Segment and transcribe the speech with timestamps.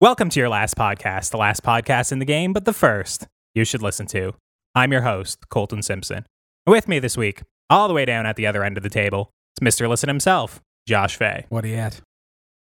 [0.00, 3.64] Welcome to your last podcast, the last podcast in the game, but the first you
[3.64, 4.32] should listen to.
[4.72, 6.24] I'm your host, Colton Simpson.
[6.68, 9.32] With me this week, all the way down at the other end of the table,
[9.56, 9.88] it's Mr.
[9.88, 11.46] Listen himself, Josh Fay.
[11.48, 12.00] What are you at?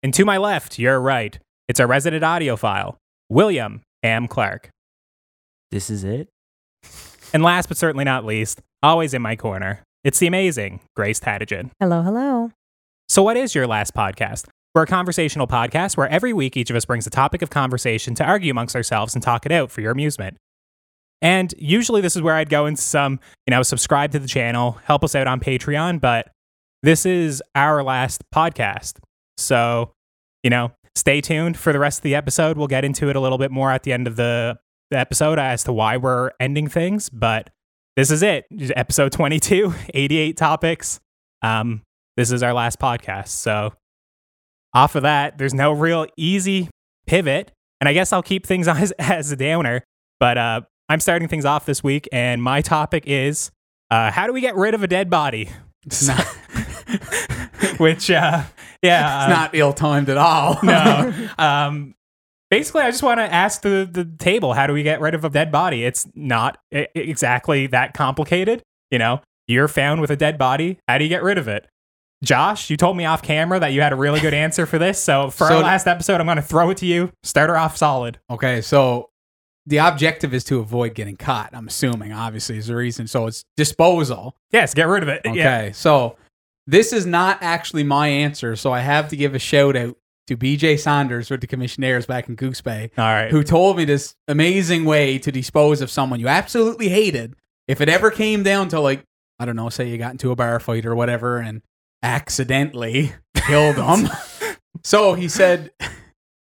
[0.04, 2.98] And to my left, your right, it's our resident audiophile,
[3.30, 4.28] William M.
[4.28, 4.70] Clark.
[5.72, 6.30] This is it?
[7.34, 11.72] And last but certainly not least, always in my corner, it's the amazing Grace Tatajan.
[11.80, 12.52] Hello, hello.
[13.10, 14.50] So, what is your last podcast?
[14.74, 18.16] We're a conversational podcast where every week each of us brings a topic of conversation
[18.16, 20.38] to argue amongst ourselves and talk it out for your amusement.
[21.22, 24.80] And usually, this is where I'd go into some, you know, subscribe to the channel,
[24.84, 26.32] help us out on Patreon, but
[26.82, 28.98] this is our last podcast.
[29.38, 29.94] So,
[30.42, 32.58] you know, stay tuned for the rest of the episode.
[32.58, 34.58] We'll get into it a little bit more at the end of the,
[34.90, 37.52] the episode as to why we're ending things, but
[37.96, 38.46] this is it.
[38.76, 41.00] Episode 22, 88 topics.
[41.44, 41.84] Um,
[42.18, 43.28] this is our last podcast.
[43.28, 43.74] So,
[44.74, 46.70] off of that, there's no real easy
[47.06, 47.52] pivot.
[47.80, 49.84] And I guess I'll keep things as, as a downer.
[50.20, 53.52] But uh, I'm starting things off this week, and my topic is
[53.92, 55.50] uh, how do we get rid of a dead body?
[56.06, 56.26] Not,
[57.78, 58.44] Which, uh,
[58.82, 59.26] yeah.
[59.26, 60.60] it's not ill timed at all.
[60.64, 61.30] no.
[61.38, 61.96] Um,
[62.50, 65.26] basically, I just want to ask the, the table how do we get rid of
[65.26, 65.84] a dead body?
[65.84, 68.62] It's not i- exactly that complicated.
[68.92, 70.78] You know, you're found with a dead body.
[70.88, 71.68] How do you get rid of it?
[72.24, 75.02] Josh, you told me off camera that you had a really good answer for this.
[75.02, 77.12] So for So- our last episode, I'm going to throw it to you.
[77.24, 78.20] Start her off solid.
[78.30, 79.10] okay, so
[79.66, 81.50] the objective is to avoid getting caught.
[81.54, 83.08] I'm assuming, obviously, is the reason.
[83.08, 84.36] So it's disposal.
[84.52, 85.22] Yes, get rid of it.
[85.26, 85.72] Okay, Yeah.
[85.72, 86.18] so
[86.68, 88.56] this is not actually my answer.
[88.56, 89.96] So I have to give a shout out
[90.28, 93.30] to BJ Saunders with the commissionaires back in Goose Bay, All right.
[93.32, 97.36] who told me this amazing way to dispose of someone you absolutely hated.
[97.68, 99.04] If it ever came down to like,
[99.40, 101.62] I don't know, say you got into a bar fight or whatever and
[102.04, 104.10] accidentally killed them.
[104.84, 105.72] so he said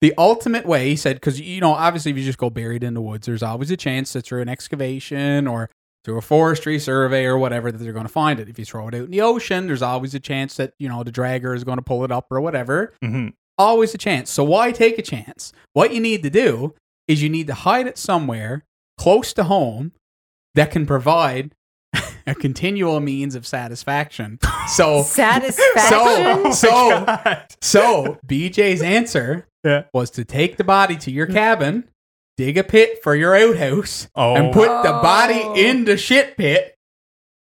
[0.01, 2.95] the ultimate way, he said, because, you know, obviously if you just go buried in
[2.95, 5.71] the woods, there's always a chance that through an excavation or
[6.05, 8.49] through a forestry survey or whatever that they're going to find it.
[8.49, 11.03] If you throw it out in the ocean, there's always a chance that, you know,
[11.03, 13.33] the dragger is going to pull it up or whatever Mhm.
[13.59, 14.31] always a chance.
[14.31, 15.53] So why take a chance?
[15.73, 16.75] What you need to do
[17.09, 18.65] is you need to hide it somewhere
[18.97, 19.93] close to home
[20.55, 21.55] that can provide
[22.29, 24.39] a continual means of satisfaction.
[24.69, 26.53] So Satisfaction?
[26.53, 27.45] so so oh God.
[27.61, 29.85] so BJ's answer Yeah.
[29.93, 31.89] was to take the body to your cabin,
[32.37, 34.35] dig a pit for your outhouse, Oh.
[34.37, 35.03] and put the Oh.
[35.03, 36.75] body in the shit pit,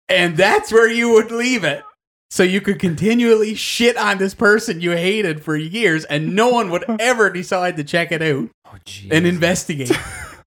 [0.09, 1.83] and that's where you would leave it.
[2.29, 6.69] So you could continually shit on this person you hated for years, and no one
[6.71, 8.75] would ever decide to check it out Oh,
[9.09, 9.91] and investigate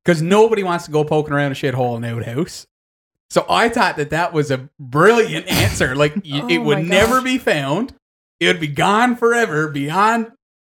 [0.05, 2.67] because nobody wants to go poking around a shithole in an outhouse.
[3.31, 5.95] So I thought that that was a brilliant answer.
[5.95, 7.95] Like y- oh it Oh would never be found.
[8.41, 10.33] It would be gone forever, beyond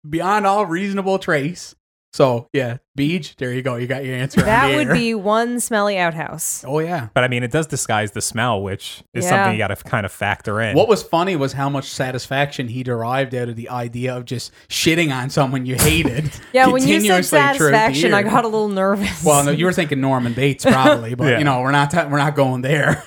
[0.09, 1.75] beyond all reasonable trace.
[2.15, 3.75] So yeah, Beej, there you go.
[3.75, 4.41] You got your answer.
[4.43, 4.95] that would air.
[4.95, 6.65] be one smelly outhouse.
[6.65, 7.09] Oh yeah.
[7.13, 9.31] But I mean, it does disguise the smell, which is Yeah.
[9.31, 10.77] something you got to kind of factor in.
[10.77, 14.53] What was funny was how much satisfaction he derived out of the idea of just
[14.69, 16.31] shitting on someone you hated.
[16.53, 19.25] Yeah, when you said continuously satisfaction, I got a little nervous.
[19.25, 21.39] Well, no, you were thinking Norman Bates probably, but Yeah.
[21.39, 23.03] you know we're not we're not going there.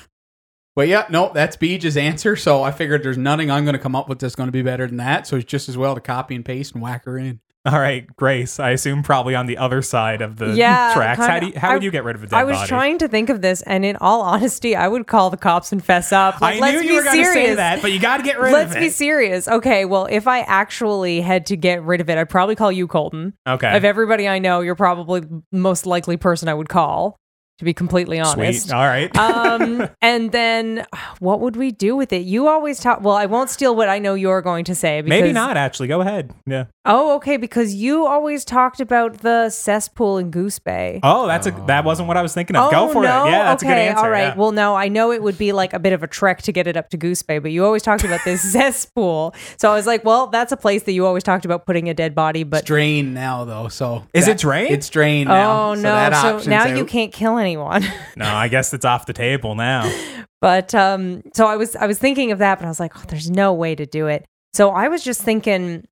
[0.76, 2.36] But yeah, no, that's Beej's answer.
[2.36, 4.64] So I figured there's nothing I'm going to come up with that's going to be
[4.64, 5.26] better than that.
[5.28, 7.40] So it's just as well to copy and paste and whack her in.
[7.72, 8.60] All right, Grace.
[8.60, 11.26] I assume probably on the other side of the Yeah, tracks.
[11.26, 12.68] How do you, how would you get rid of a dead I was body?
[12.70, 15.84] trying to think of this, and in all honesty, I would call the cops and
[15.84, 16.40] fess up.
[16.40, 18.40] Like, I let's knew you were going to say that, but you got to get
[18.40, 19.48] rid Let's of be serious.
[19.48, 22.88] Okay, well, if I actually had to get rid of it, I'd probably call you,
[22.88, 23.34] Colton.
[23.48, 23.76] okay.
[23.76, 27.20] Of everybody I know, you're probably the most likely person I would call,
[27.60, 28.64] to be completely honest.
[28.68, 28.74] Sweet.
[28.74, 29.16] All right.
[29.18, 30.86] um, and then
[31.20, 32.24] what would we do with it?
[32.24, 33.02] You always talk.
[33.02, 35.02] Well, I won't steal what I know you're going to say.
[35.02, 35.58] Because, Maybe not.
[35.58, 36.34] Actually, go ahead.
[36.46, 36.66] Yeah.
[36.86, 37.38] Oh, okay.
[37.38, 41.00] Because you always talked about the cesspool in Goose Bay.
[41.04, 42.72] Oh, that's a that wasn't what I was thinking of.
[42.72, 43.26] go Oh, for no?
[43.26, 43.32] it.
[43.32, 44.06] Yeah, that's okay, a good answer.
[44.06, 44.22] All right.
[44.28, 44.36] yeah.
[44.36, 46.68] Well, no, I know it would be like a bit of a trek to get
[46.68, 49.34] it up to Goose Bay, but you always talked about this cesspool.
[49.58, 51.94] So I was like, well, that's a place that you always talked about putting a
[51.96, 54.72] dead body, It's but drained now though, so Is that- it drained?
[54.72, 55.72] It's drained now.
[55.72, 57.47] oh so no, that so option's now you can't kill anyone.
[57.56, 59.90] No, I guess it's off the table now.
[60.40, 63.04] But um, so I was I was thinking of that, but I was like, oh,
[63.08, 64.24] there's no way to do it.
[64.54, 65.84] So I was just thinking,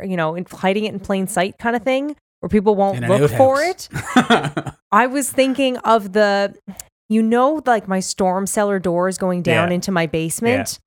[0.00, 3.32] you know, in hiding it in plain sight kind of thing, where people won't look
[3.32, 3.88] for outhouse.
[3.90, 4.74] it.
[4.92, 6.54] I was thinking of the,
[7.08, 9.74] you know, like my storm cellar doors going down Yeah.
[9.74, 10.78] into my basement.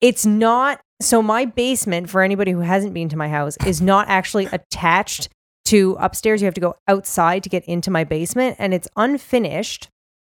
[0.00, 4.06] It's not so my basement for anybody who hasn't been to my house is not
[4.08, 5.28] actually attached
[5.72, 6.40] to upstairs.
[6.40, 9.88] You have to go outside to get into my basement, and it's unfinished.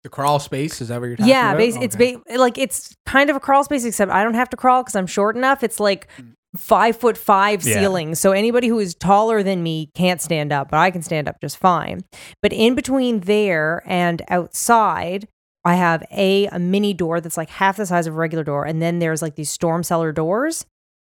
[0.03, 1.57] the crawl space is that what you're talking Yeah, about?
[1.57, 2.17] bas- it's Okay.
[2.27, 4.95] ba- like it's kind of a crawl space, except I don't have to crawl because
[4.95, 5.63] I'm short enough.
[5.63, 6.27] It's like hmm.
[6.55, 7.73] five foot five Yeah.
[7.79, 8.19] ceilings.
[8.19, 11.41] So anybody who is taller than me can't stand up, but I can stand up
[11.41, 12.01] just fine.
[12.43, 15.27] But in between there and outside,
[15.65, 18.63] I have a, a mini door that's like half the size of a regular door.
[18.65, 20.65] And then there's like these storm cellar doors.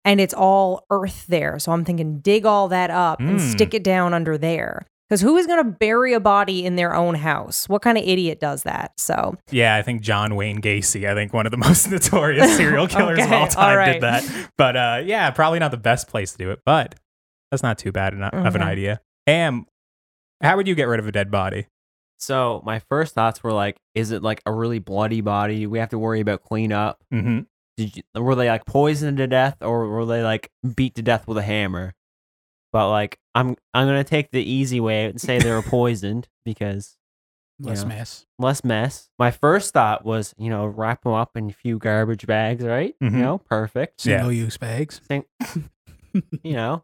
[0.05, 1.59] And it's all earth there.
[1.59, 3.51] So I'm thinking dig all that up and Mm.
[3.51, 4.85] stick it down under there.
[5.09, 7.69] Because who is going to bury a body in their own house?
[7.69, 8.93] What kind of idiot does that?
[8.99, 12.87] So Yeah, I think John Wayne Gacy, I think one of the most notorious serial
[12.89, 13.93] killers of all time, all right.
[13.93, 14.25] did that.
[14.57, 16.95] But uh, yeah, probably not the best place to do it, but
[17.51, 19.01] that's not too bad eno- of an idea.
[19.27, 19.67] Ham,
[20.41, 21.67] how would you get rid of a dead body?
[22.19, 25.67] So my first thoughts were like, is it like a really bloody body?
[25.67, 26.97] We have to worry about cleanup.
[27.11, 27.41] hmm
[27.77, 31.27] Did you, were they like poisoned to death or were they like beat to death
[31.27, 31.93] with a hammer?
[32.71, 36.27] But like, I'm I'm gonna take the easy way out and say they were poisoned
[36.45, 36.97] because
[37.59, 37.87] Less Yeah.
[37.87, 38.25] mess.
[38.39, 39.09] less mess.
[39.19, 42.95] My first thought was, you know, wrap them up in a few garbage bags, right?
[43.01, 43.11] Mhm.
[43.11, 44.05] You know, perfect.
[44.05, 44.17] Yeah.
[44.17, 44.99] Single use bags.
[44.99, 45.27] Think,
[46.43, 46.83] you know,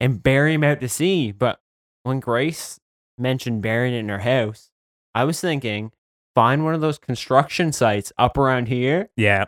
[0.00, 1.32] and bury him out to sea.
[1.32, 1.60] But
[2.04, 2.80] when Grace
[3.18, 4.70] mentioned burying it in her house,
[5.14, 5.92] I was thinking,
[6.34, 9.44] find one of those construction sites up around here Yeah.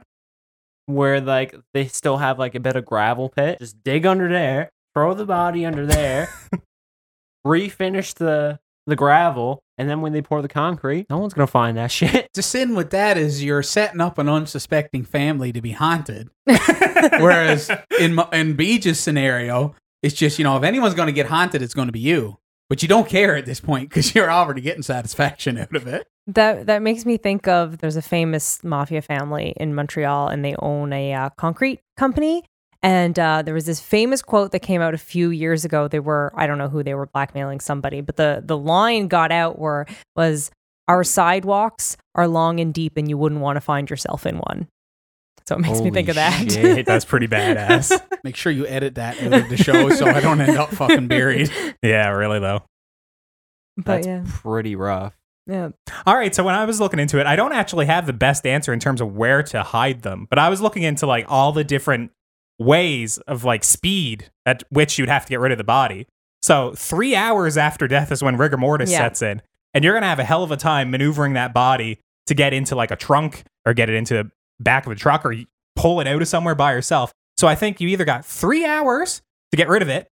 [0.86, 3.58] where like they still have like a bit of gravel pit.
[3.58, 6.28] Just dig under there, throw the body under there,
[7.46, 11.76] refinish the the gravel, and then when they pour the concrete, no one's gonna find
[11.76, 12.28] that shit.
[12.34, 16.30] The sin with that is you're setting up an unsuspecting family to be haunted.
[16.46, 17.68] Whereas
[17.98, 21.62] in my- in Beej's scenario, it's just you know if anyone's going to get haunted,
[21.62, 22.38] it's going to be you.
[22.68, 26.08] But you don't care at this point because you're already getting satisfaction out of it.
[26.26, 30.56] That that makes me think of there's a famous mafia family in Montreal, and they
[30.58, 32.44] own a uh, concrete company.
[32.82, 35.88] And uh, there was this famous quote that came out a few years ago.
[35.88, 39.30] They were I don't know who they were blackmailing somebody, but the the line got
[39.30, 39.86] out where
[40.16, 40.50] was
[40.88, 44.68] our sidewalks are long and deep, and you wouldn't want to find yourself in one.
[45.48, 46.50] So it makes me think of that.
[46.50, 46.86] shit.
[46.86, 48.00] That's pretty badass.
[48.24, 51.06] Make sure you edit that out of the show so I don't end up fucking
[51.08, 51.50] buried.
[51.82, 52.64] yeah, really though.
[53.76, 55.14] but That's yeah, pretty rough.
[55.46, 55.68] yeah.
[56.04, 58.44] All right, so when I was looking into it, I don't actually have the best
[58.46, 61.52] answer in terms of where to hide them, but I was looking into like all
[61.52, 62.10] the different
[62.58, 66.06] ways of like speed at which you'd have to get rid of the body.
[66.42, 68.98] So, 3 hours after death is when rigor mortis Yeah.
[68.98, 69.42] sets in,
[69.74, 72.52] and you're going to have a hell of a time maneuvering that body to get
[72.52, 74.30] into like a trunk or get it into the
[74.60, 75.34] back of a truck or
[75.74, 77.12] pull it out of somewhere by yourself.
[77.36, 80.08] So, I think you either got 3 hours to get rid of it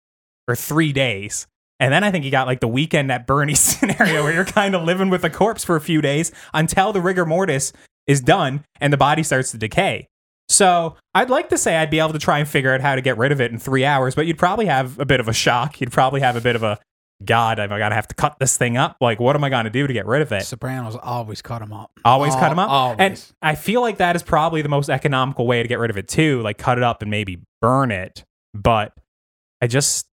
[0.48, 1.48] or 3 days.
[1.80, 4.76] And then I think you got like the weekend at Bernie scenario where you're kind
[4.76, 7.74] of living with a corpse for a few days until the rigor mortis
[8.06, 10.08] is done and the body starts to decay.
[10.48, 13.02] So I'd like to say I'd be able to try and figure out how to
[13.02, 15.34] get rid of it in three hours, but you'd probably have a bit of a
[15.34, 15.80] shock.
[15.80, 16.78] You'd probably have a bit of a
[17.26, 18.98] God, am I gonna have to cut this thing up?
[19.02, 20.44] Like, what am I gonna do to get rid of it?
[20.44, 21.92] Sopranos always cut them up.
[22.04, 22.70] Always cut them up.
[22.70, 22.98] Always.
[23.00, 25.98] And I feel like that is probably the most economical way to get rid of
[25.98, 26.42] it too.
[26.42, 28.24] Like cut it up and maybe burn it.
[28.54, 28.94] But
[29.62, 30.08] I just,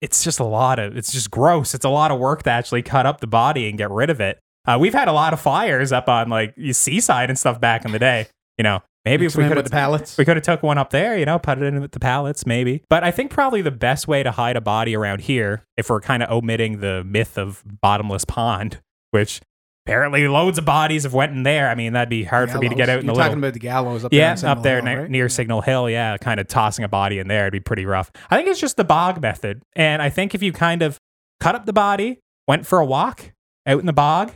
[0.00, 1.74] it's just a lot of, it's just gross.
[1.74, 4.20] It's a lot of work to actually cut up the body and get rid of
[4.20, 4.38] it.
[4.66, 7.92] Uh, we've had a lot of fires up on like Seaside and stuff back in
[7.92, 8.28] the day.
[8.58, 10.16] You know, maybe Mix if we could with the pallets.
[10.18, 12.46] we could have took one up there, you know, put it in with the pallets,
[12.46, 12.82] maybe.
[12.88, 16.00] But I think probably the best way to hide a body around here, if we're
[16.00, 19.40] kind of omitting the myth of bottomless pond, which
[19.86, 21.68] apparently loads of bodies have went in there.
[21.68, 23.44] I mean, that'd be hard for me to get out in You're the talking little.
[23.44, 24.50] about the gallows up yeah, there.
[24.50, 25.10] up there Hill, ne- right?
[25.10, 25.90] near Signal Hill.
[25.90, 27.42] Yeah, kind of tossing a body in there.
[27.48, 28.10] It'd be pretty rough.
[28.30, 29.62] I think it's just the bog method.
[29.74, 30.98] And I think if you kind of
[31.40, 33.32] cut up the body, went for a walk
[33.66, 34.32] out in the bog,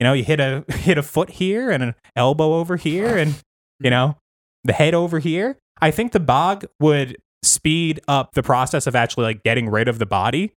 [0.00, 3.34] you know, you hit a hit a foot here and an elbow over here and,
[3.80, 3.94] you hmm.
[3.94, 4.18] know,
[4.64, 5.58] the head over here.
[5.80, 9.98] I think the bog would speed up the process of actually like getting rid of
[9.98, 10.52] the body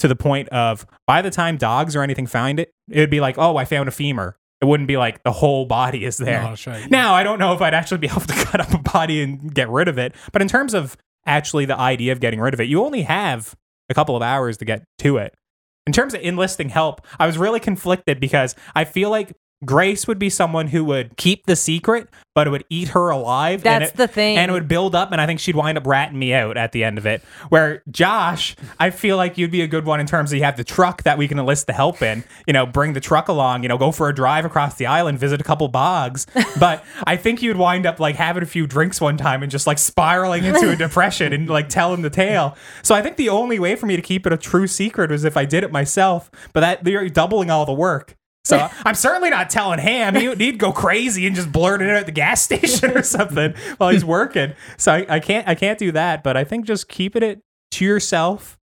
[0.00, 3.20] to the point of by the time dogs or anything find it, it would be
[3.20, 4.36] like, oh, I found a femur.
[4.60, 6.42] It wouldn't be like the whole body is there.
[6.42, 6.90] No, right.
[6.90, 9.54] Now, I don't know if I'd actually be able to cut up a body and
[9.54, 12.60] get rid of it, but in terms of actually the idea of getting rid of
[12.60, 13.54] it, you only have
[13.88, 15.34] a couple of hours to get to it.
[15.86, 20.18] In terms of enlisting help, I was really conflicted because I feel like Grace would
[20.18, 23.64] be someone who would keep the secret, but it would eat her alive.
[23.66, 24.36] and That's it- the thing.
[24.36, 26.72] And it would build up, and I think she'd wind up ratting me out at
[26.72, 27.22] the end of it.
[27.48, 30.56] Where Josh, I feel like you'd be a good one in terms of you have
[30.56, 32.24] the truck that we can enlist the help in.
[32.46, 33.62] You know, bring the truck along.
[33.62, 36.26] You know, go for a drive across the island, visit a couple bogs.
[36.58, 39.66] But I think you'd wind up like having a few drinks one time and just
[39.66, 42.56] like spiraling into a depression and like telling the tale.
[42.82, 45.24] So I think the only way for me to keep it a true secret was
[45.24, 46.30] if I did it myself.
[46.52, 48.16] But that you're doubling all the work.
[48.44, 50.14] So I'm certainly not telling him.
[50.14, 53.54] He, he'd go crazy and just blurt it out at the gas station or something
[53.78, 54.52] while he's working.
[54.76, 56.22] So I, I can't I can't do that.
[56.22, 57.40] But I think just keeping it
[57.72, 58.58] to yourself,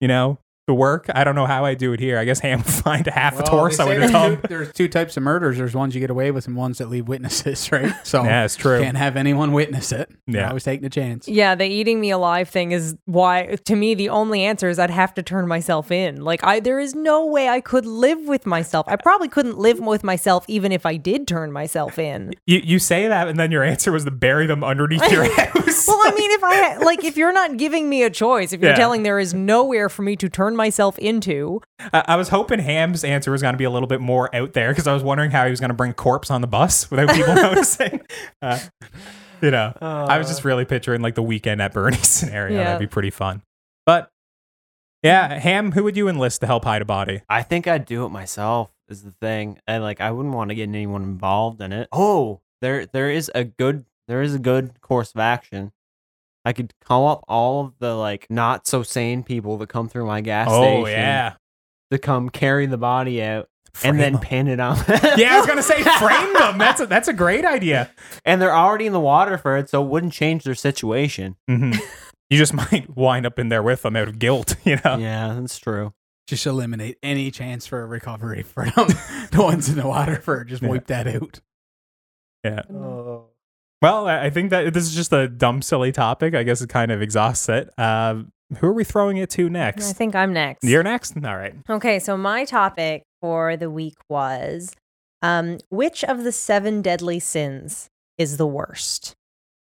[0.00, 1.06] you know, the work.
[1.14, 2.18] I don't know how I do it here.
[2.18, 4.48] I guess Ham would find a half a Well, torso in say a there's two-
[4.48, 5.58] There's two types of murders.
[5.58, 7.92] There's ones you get away with and ones that leave witnesses, right?
[8.02, 8.80] So Yeah, it's true.
[8.82, 10.10] can't have anyone witness it.
[10.26, 10.48] You're Yeah.
[10.48, 11.28] always taking a chance.
[11.28, 14.90] Yeah, the eating me alive thing is why to me the only answer is I'd
[14.90, 16.22] have to turn myself in.
[16.24, 18.86] Like I there is no way I could live with myself.
[18.88, 22.32] I probably couldn't live with myself even if I did turn myself in.
[22.46, 25.86] You you say that, and then your answer was to bury them underneath your house.
[25.86, 28.70] Well, I mean, if I like, if you're not giving me a choice, if you're
[28.72, 28.76] Yeah.
[28.76, 31.60] telling there is nowhere for me to turn myself into,
[31.92, 34.52] I, I was hoping Ham's answer was going to be a little bit more out
[34.52, 36.90] there because I was wondering how he was going to bring corpse on the bus
[36.90, 38.00] without people noticing.
[38.42, 38.58] Uh,
[39.40, 42.58] you know, I was just really picturing like the weekend at Bernie's scenario.
[42.58, 42.64] Yeah.
[42.64, 43.42] That'd be pretty fun.
[43.84, 44.10] But
[45.02, 47.22] yeah, Ham, who would you enlist to help hide a body?
[47.28, 48.70] I think I'd do it myself.
[48.88, 51.88] Is the thing, and like I wouldn't want to get anyone involved in it.
[51.90, 55.72] Oh, there there is a good there is a good course of action.
[56.46, 60.06] I could call up all of the like not so sane people that come through
[60.06, 61.34] my gas Oh station yeah,
[61.90, 64.20] to come carry the body out Frame and then 'em.
[64.20, 64.76] pin it on.
[65.16, 66.56] yeah, I was gonna say frame them.
[66.56, 67.90] That's a, that's a great idea.
[68.24, 71.34] and they're already in the water for it, so it wouldn't change their situation.
[71.48, 71.72] hmm
[72.30, 74.54] You just might wind up in there with them out of guilt.
[74.64, 74.96] You know.
[74.98, 75.92] Yeah, that's true.
[76.28, 78.86] Just eliminate any chance for a recovery for them.
[79.32, 80.46] the ones in the water for it.
[80.48, 80.68] just Yeah.
[80.70, 81.40] wipe that out.
[82.44, 82.62] Yeah.
[83.86, 86.34] Well, I think that this is just a dumb, silly topic.
[86.34, 87.70] I guess it kind of exhausts it.
[87.78, 88.24] Uh,
[88.58, 89.90] who are we throwing it to next?
[89.90, 90.64] I think I'm next.
[90.64, 91.14] You're next.
[91.16, 91.54] All right.
[91.70, 94.74] Okay, so my topic for the week was
[95.22, 97.88] um, which of the seven deadly sins
[98.18, 99.14] is the worst?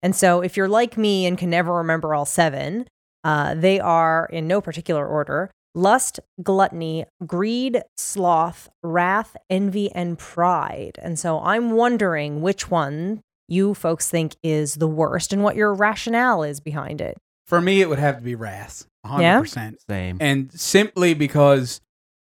[0.05, 2.87] And so, if you're like me and can never remember all seven,
[3.25, 10.97] uh, they are in no particular order lust, gluttony, greed, sloth, wrath, envy, and pride.
[11.03, 13.21] And so, I'm wondering which one
[13.53, 17.19] you folks think is the worst and what your rationale is behind it.
[17.47, 18.87] For me, it would have to be wrath.
[19.07, 19.21] 100%.
[19.57, 19.71] Yeah?
[19.89, 20.17] Same.
[20.21, 21.81] And simply because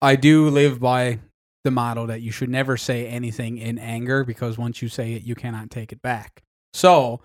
[0.02, 1.20] I do live by
[1.64, 5.24] the motto that you should never say anything in anger because once you say it,
[5.24, 6.44] you cannot take it back.
[6.74, 7.22] So,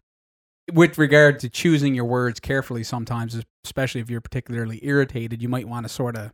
[0.72, 5.68] with regard to choosing your words carefully, sometimes, especially if you're particularly irritated, you might
[5.68, 6.32] want to sort of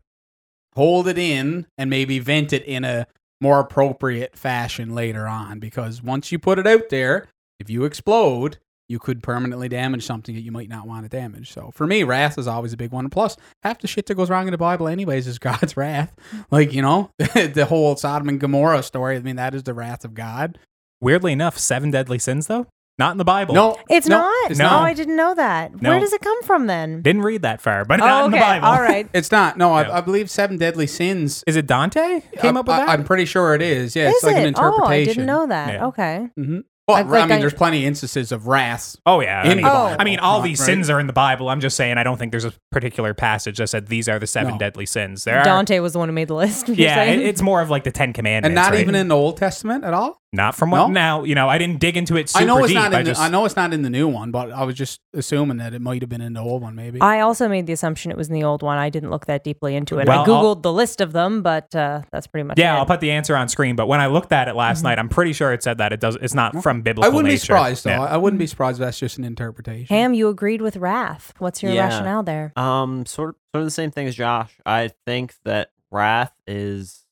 [0.74, 3.06] hold it in and maybe vent it in a
[3.40, 7.28] more appropriate fashion later on because once you put it out there,
[7.60, 8.58] if you explode,
[8.88, 11.52] you could permanently damage something that you might not want to damage.
[11.52, 13.08] So for me, wrath is always a big one.
[13.10, 16.14] Plus, half the shit that goes wrong in the Bible, anyways, is God's wrath.
[16.50, 19.16] Like you know, the whole Sodom and Gomorrah story.
[19.16, 20.58] I mean, that is the wrath of God.
[21.00, 22.66] Weirdly enough, seven deadly sins though
[22.98, 23.54] not in the Bible.
[23.54, 24.50] No, It's no, not.
[24.50, 24.70] It's No.
[24.70, 24.82] Not.
[24.84, 25.82] I didn't know that.
[25.82, 25.90] No.
[25.90, 27.02] Where does it come from then?
[27.02, 28.46] didn't read that far, but not oh, in the okay.
[28.46, 28.66] Bible.
[28.66, 29.08] All right.
[29.12, 29.58] It's not.
[29.58, 29.74] No, No.
[29.74, 31.44] I, I believe seven deadly sins.
[31.46, 32.88] Is it Dante came I, up with that?
[32.88, 33.94] I, am pretty sure it is.
[33.94, 34.40] Yeah, Is it's like it?
[34.40, 34.82] an interpretation.
[34.82, 35.74] Oh, I didn't know that.
[35.74, 35.86] Yeah.
[35.86, 36.28] Okay.
[36.36, 39.42] hmm But I've, like, I mean, I- there's plenty of instances of wrath oh yeah.
[39.42, 39.72] I in mean, the Oh.
[39.72, 39.96] Bible.
[39.98, 40.46] I mean, all oh, right?
[40.48, 41.48] these sins are in the Bible.
[41.48, 44.26] I'm just saying, I don't think there's a particular passage that said these are the
[44.28, 44.58] seven No.
[44.58, 45.24] deadly sins.
[45.24, 45.44] There are.
[45.44, 46.68] Dante was the one who made the list.
[46.68, 48.80] Yeah, it- it's more of like the Ten Commandments, and not right?
[48.80, 50.20] even in the Old Testament at all.
[50.36, 50.86] Not from what No?
[50.88, 51.24] now.
[51.24, 52.76] You know, I didn't dig into it super I know it's deep.
[52.76, 52.94] not in.
[52.94, 55.00] I the, just I know it's not in the new one, but I was just
[55.14, 57.00] assuming that it might have been in the old one, maybe.
[57.00, 58.78] I also made the assumption it was in the old one.
[58.78, 60.06] I didn't look that deeply into it.
[60.06, 60.26] Well, I I'll-
[60.56, 62.78] googled the list of them, but uh, that's pretty much Yeah, it.
[62.78, 63.74] I'll put the answer on screen.
[63.74, 66.00] But when I looked at it last night, I'm pretty sure it said that it
[66.00, 66.16] does.
[66.20, 67.10] It's not from biblical.
[67.10, 67.46] I wouldn't be nature.
[67.46, 67.90] surprised though.
[67.90, 68.02] Yeah.
[68.04, 69.94] I wouldn't be surprised if that's just an interpretation.
[69.96, 71.32] Ham, you agreed with wrath.
[71.38, 71.86] What's your Yeah.
[71.88, 72.52] rationale there?
[72.56, 74.52] Um, sort of, sort of the same thing as Josh.
[74.66, 77.05] I think that wrath is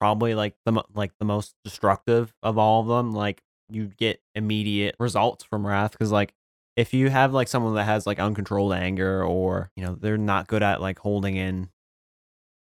[0.00, 3.12] probably like the like the most destructive of all of them.
[3.12, 6.34] Like you get immediate results from wrath because like
[6.76, 10.46] if you have like someone that has like uncontrolled anger or you know they're not
[10.46, 11.70] good at like holding in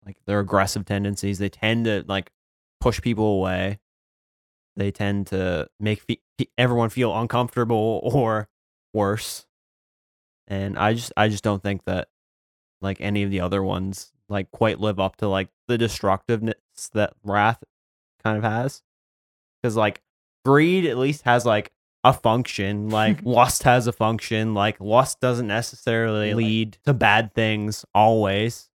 [0.05, 2.31] like their aggressive tendencies, they tend to like
[2.81, 3.81] push people away.
[4.77, 6.21] They tend to make fe-
[6.57, 8.49] everyone feel uncomfortable or
[8.95, 9.47] worse.
[10.47, 12.09] And I just I just don't think that
[12.81, 16.57] like any of the other ones like quite live up to like the destructiveness
[16.93, 17.63] that wrath
[18.23, 18.83] kind of has.
[19.63, 20.03] Because like
[20.45, 21.73] greed at least has like
[22.05, 27.85] a function like lust has a function like lust doesn't necessarily lead to bad things
[27.93, 28.71] always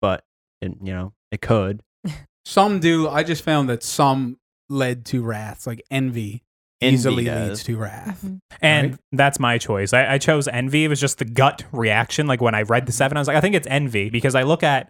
[0.00, 0.22] but
[0.60, 1.82] it, you know it could.
[2.44, 3.08] Some do.
[3.08, 4.38] I just found that some
[4.70, 6.42] led to wrath, like envy,
[6.80, 8.22] easily Envy leads to wrath.
[8.24, 8.36] Mm-hmm.
[8.60, 9.00] And Right.
[9.12, 9.92] that's my choice.
[9.92, 10.84] I, I chose envy.
[10.84, 12.26] It was just the gut reaction.
[12.26, 12.96] Like when I read the mm-hmm.
[12.96, 14.88] seven, I was like, I think it's envy because I look at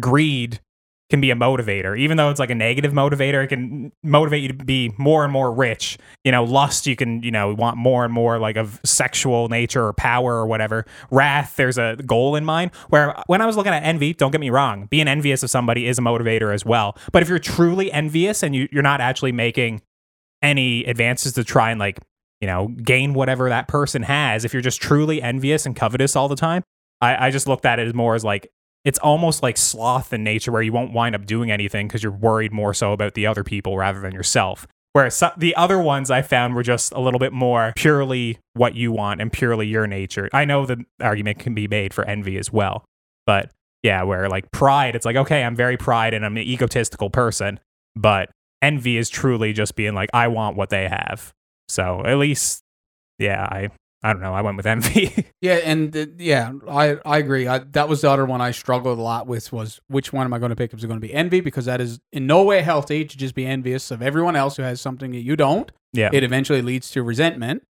[0.00, 0.60] greed
[1.10, 3.44] can be a motivator, even though it's like a negative motivator.
[3.44, 5.98] It can motivate you to be more and more rich.
[6.24, 9.84] You know, lust, you can, you know, want more and more like of sexual nature
[9.84, 10.86] or power or whatever.
[11.10, 12.70] Wrath, there's a goal in mind.
[12.88, 15.86] Where when I was looking at envy, don't get me wrong, being envious of somebody
[15.86, 16.96] is a motivator as well.
[17.12, 19.82] But if you're truly envious and you, you're not actually making
[20.44, 21.98] any advances to try and like
[22.40, 26.28] you know gain whatever that person has if you're just truly envious and covetous all
[26.28, 26.62] the time
[27.00, 28.48] i, I just looked at it as more as like
[28.84, 32.12] it's almost like sloth in nature where you won't wind up doing anything because you're
[32.12, 34.66] worried more so about the other people rather than yourself.
[34.92, 38.74] Whereas so- the other ones I found were just a little bit more purely what
[38.74, 40.28] you want and purely your nature.
[40.32, 42.84] I know the argument can be made for envy as well,
[43.26, 43.50] but
[43.82, 47.58] yeah, where like pride, it's like, okay, I'm very pride and I'm an egotistical person,
[47.96, 48.30] but
[48.64, 51.32] envy is truly just being like, I want what they have.
[51.68, 52.62] So at least,
[53.18, 53.68] yeah, I,
[54.02, 55.26] I don't know, I went with envy.
[55.44, 57.46] Yeah, and yeah, I I agree.
[57.46, 60.32] I, that was the other one I struggled a lot with was which one am
[60.32, 60.72] I going to pick?
[60.72, 63.34] Is it going to be envy because that is in no way healthy to just
[63.34, 65.70] be envious of everyone else who has something that you don't.
[65.92, 66.08] yeah.
[66.14, 67.62] It eventually leads to resentment.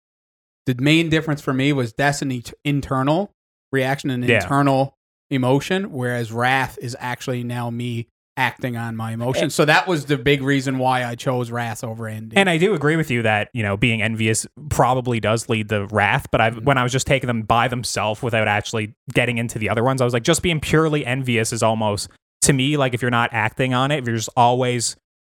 [0.67, 3.33] The main difference for me was that's an et- internal
[3.73, 4.37] reaction, an Yeah.
[4.43, 4.95] internal
[5.31, 9.55] emotion, whereas wrath is actually now me acting on my emotions.
[9.55, 12.37] So that was the big reason why I chose wrath over envy.
[12.37, 15.87] And I do agree with you that, you know, being envious probably does lead to
[15.87, 16.27] wrath.
[16.33, 19.69] But I've, when I was just taking them by themselves without actually getting into the
[19.69, 22.09] other ones, I was like, just being purely envious is almost,
[22.43, 24.97] to me, like if you're not acting on it, if you're just always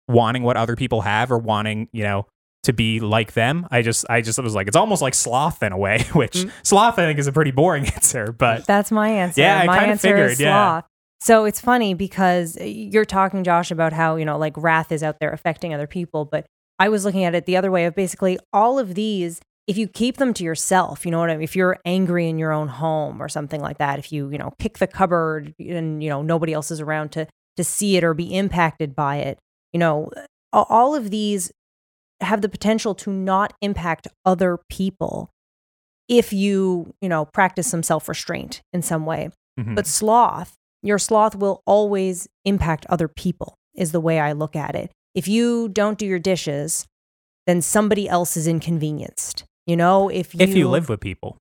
[0.09, 2.26] wanting what other people have or wanting, you know,
[2.62, 5.73] to be like them, I just, I just was like, it's almost like sloth in
[5.73, 6.50] a way, which Mm.
[6.62, 8.33] sloth, I think, is a pretty boring answer.
[8.33, 9.41] But That's my answer.
[9.43, 10.81] Yeah, I my kinda answer figured, is yeah.
[11.21, 15.19] So it's funny because you're talking, Josh, about how, you know, like wrath is out
[15.21, 16.25] there affecting other people.
[16.25, 16.47] But
[16.79, 19.89] I was looking at it the other way of basically all of these, if you
[19.89, 21.43] keep them to yourself, you know what I mean?
[21.43, 24.53] If you're angry in your own home or something like that, if you, you know,
[24.59, 28.13] kick the cupboard and, you know, nobody else is around to to see it or
[28.13, 29.39] be impacted by it,
[29.73, 30.11] you know,
[30.53, 31.51] all of these
[32.21, 35.31] have the potential to not impact other people
[36.09, 39.31] if you, you know, practice some self-restraint in some way.
[39.59, 39.75] mhm.
[39.75, 44.75] But sloth, your sloth will always impact other people, is the way I look at
[44.75, 44.90] it.
[45.14, 46.87] If you don't do your dishes,
[47.47, 49.45] then somebody else is inconvenienced.
[49.66, 51.38] You know, if you, if you live with people,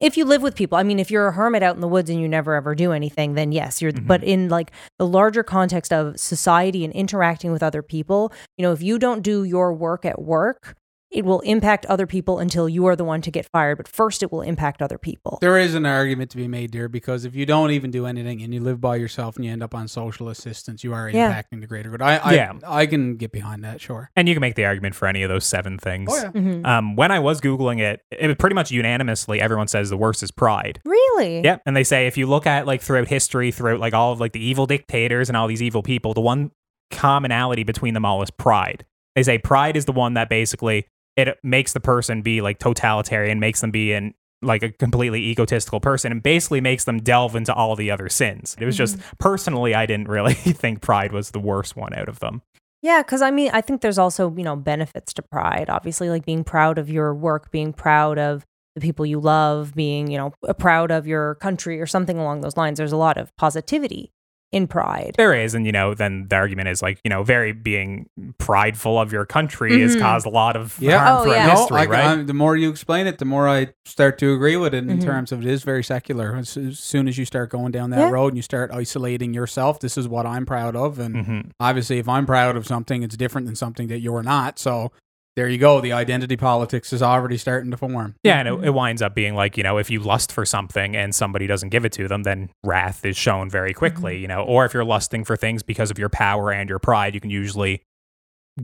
[0.00, 2.08] if you live with people, I mean, if you're a hermit out in the woods
[2.08, 3.92] and you never ever do anything, then yes, you're.
[3.92, 4.06] Mhm.
[4.06, 8.72] But in like the larger context of society and interacting with other people, you know,
[8.72, 10.76] if you don't do your work at work,
[11.10, 13.76] it will impact other people until you are the one to get fired.
[13.78, 15.38] But first, it will impact other people.
[15.40, 18.42] There is an argument to be made there because if you don't even do anything
[18.42, 21.32] and you live by yourself and you end up on social assistance, you are Yeah.
[21.32, 22.02] impacting the greater good.
[22.02, 22.52] I, I, Yeah.
[22.66, 24.10] I can get behind that, sure.
[24.16, 26.12] and you can make the argument for any of those seven things.
[26.12, 26.66] Mhm.
[26.66, 30.22] Um, when I was Googling it, it was pretty much unanimously everyone says the worst
[30.22, 30.80] is pride.
[30.84, 31.40] Really?
[31.42, 31.62] Yep.
[31.64, 34.32] And they say if you look at like throughout history, throughout like all of like
[34.32, 36.50] the evil dictators and all these evil people, the one
[36.90, 38.84] commonality between them all is pride.
[39.14, 40.86] They say pride is the one that basically
[41.18, 45.80] it makes the person be like totalitarian, makes them be in like a completely egotistical
[45.80, 48.56] person and basically makes them delve into all the other sins.
[48.60, 49.16] It was just mm-hmm.
[49.18, 52.42] personally I didn't really think pride was the worst one out of them.
[52.80, 55.68] Yeah, because I mean, I think there's also, you know, benefits to pride.
[55.68, 60.08] Obviously, like being proud of your work, being proud of the people you love, being,
[60.08, 62.78] you know, proud of your country or something along those lines.
[62.78, 64.12] There's a lot of positivity
[64.50, 65.14] in pride.
[65.18, 68.08] There is, and you know, then the argument is like, you know, very being
[68.38, 70.00] prideful of your country has Mhm.
[70.00, 70.98] caused a lot of Yeah.
[70.98, 71.50] harm Oh, throughout yeah.
[71.56, 72.18] history, I, right?
[72.20, 74.98] I, the more you explain it, the more I start to agree with it in
[74.98, 75.04] Mhm.
[75.04, 76.34] terms of it is very secular.
[76.34, 78.10] As, as soon as you start going down that Yeah.
[78.10, 80.98] road and you start isolating yourself, this is what I'm proud of.
[80.98, 81.50] And Mhm.
[81.60, 84.58] obviously, if I'm proud of something, it's different than something that you're not.
[84.58, 84.92] So
[85.38, 85.80] there you go.
[85.80, 88.16] The identity politics is already starting to form.
[88.24, 90.96] Yeah, and it, it winds up being like, you know, if you lust for something
[90.96, 94.42] and somebody doesn't give it to them, then wrath is shown very quickly, you know.
[94.42, 97.30] Or if you're lusting for things because of your power and your pride, you can
[97.30, 97.82] usually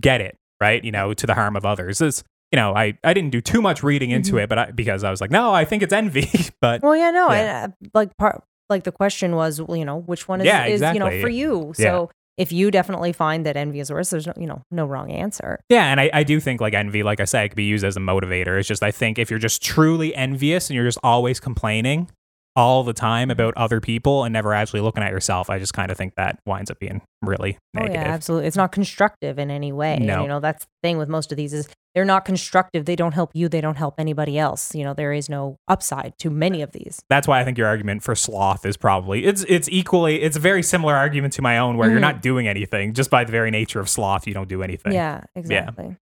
[0.00, 0.82] get it, right?
[0.82, 2.00] You know, to the harm of others.
[2.00, 4.42] It's, you know, I, I didn't do too much reading into Mhm.
[4.42, 6.28] it, but I, because I was like, no, I think it's envy.
[6.60, 7.64] but Well, yeah, no, Yeah.
[7.66, 10.80] and uh, like part, like the question was, you know, which one is, Yeah, is
[10.80, 11.72] you know, for you.
[11.76, 15.10] So if you definitely find that envy is worse, there's no, you know, no wrong
[15.10, 15.60] answer.
[15.68, 17.96] yeah, and I, I do think like envy, like I said, could be used as
[17.96, 18.58] a motivator.
[18.58, 22.10] It's just, I think if you're just truly envious and you're just always complaining
[22.56, 25.90] all the time about other people and never actually looking at yourself, I just kind
[25.90, 27.96] of think that winds up being really negative.
[27.96, 28.46] Oh yeah, absolutely.
[28.48, 29.98] It's not constructive in any way.
[29.98, 30.22] No.
[30.22, 32.84] you know, that's the thing with most of these is they're not constructive.
[32.84, 33.48] They don't help you.
[33.48, 34.74] They don't help anybody else.
[34.74, 37.02] You know, there is no upside to many of these.
[37.08, 40.40] that's why I think your argument for sloth is probably it's it's equally it's a
[40.40, 42.02] very similar argument to my own where you're Mhm.
[42.02, 44.92] not doing anything just by the very nature of sloth you don't do anything.
[44.92, 45.96] Yeah, exactly.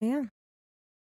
[0.00, 0.22] Yeah.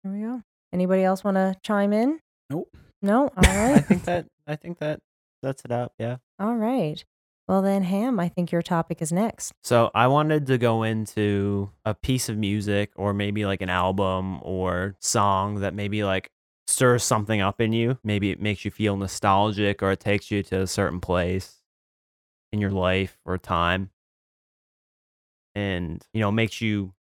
[0.04, 0.42] There we go.
[0.74, 2.20] Anybody else want to chime in?
[2.50, 2.70] Nope.
[3.02, 3.24] No.
[3.30, 3.76] all right.
[3.76, 5.00] I think that I think that
[5.44, 5.94] sets it up.
[5.98, 6.18] Yeah.
[6.40, 7.04] All right.
[7.48, 9.52] Well then, Ham, I think your topic is next.
[9.64, 14.40] So I wanted to go into a piece of music or maybe like an album
[14.44, 16.32] or song that maybe like
[16.68, 17.98] stirs something up in you.
[18.04, 21.62] Maybe it makes you feel nostalgic or it takes you to a certain place
[22.52, 23.90] in your life or time.
[25.56, 26.94] And, you know, makes you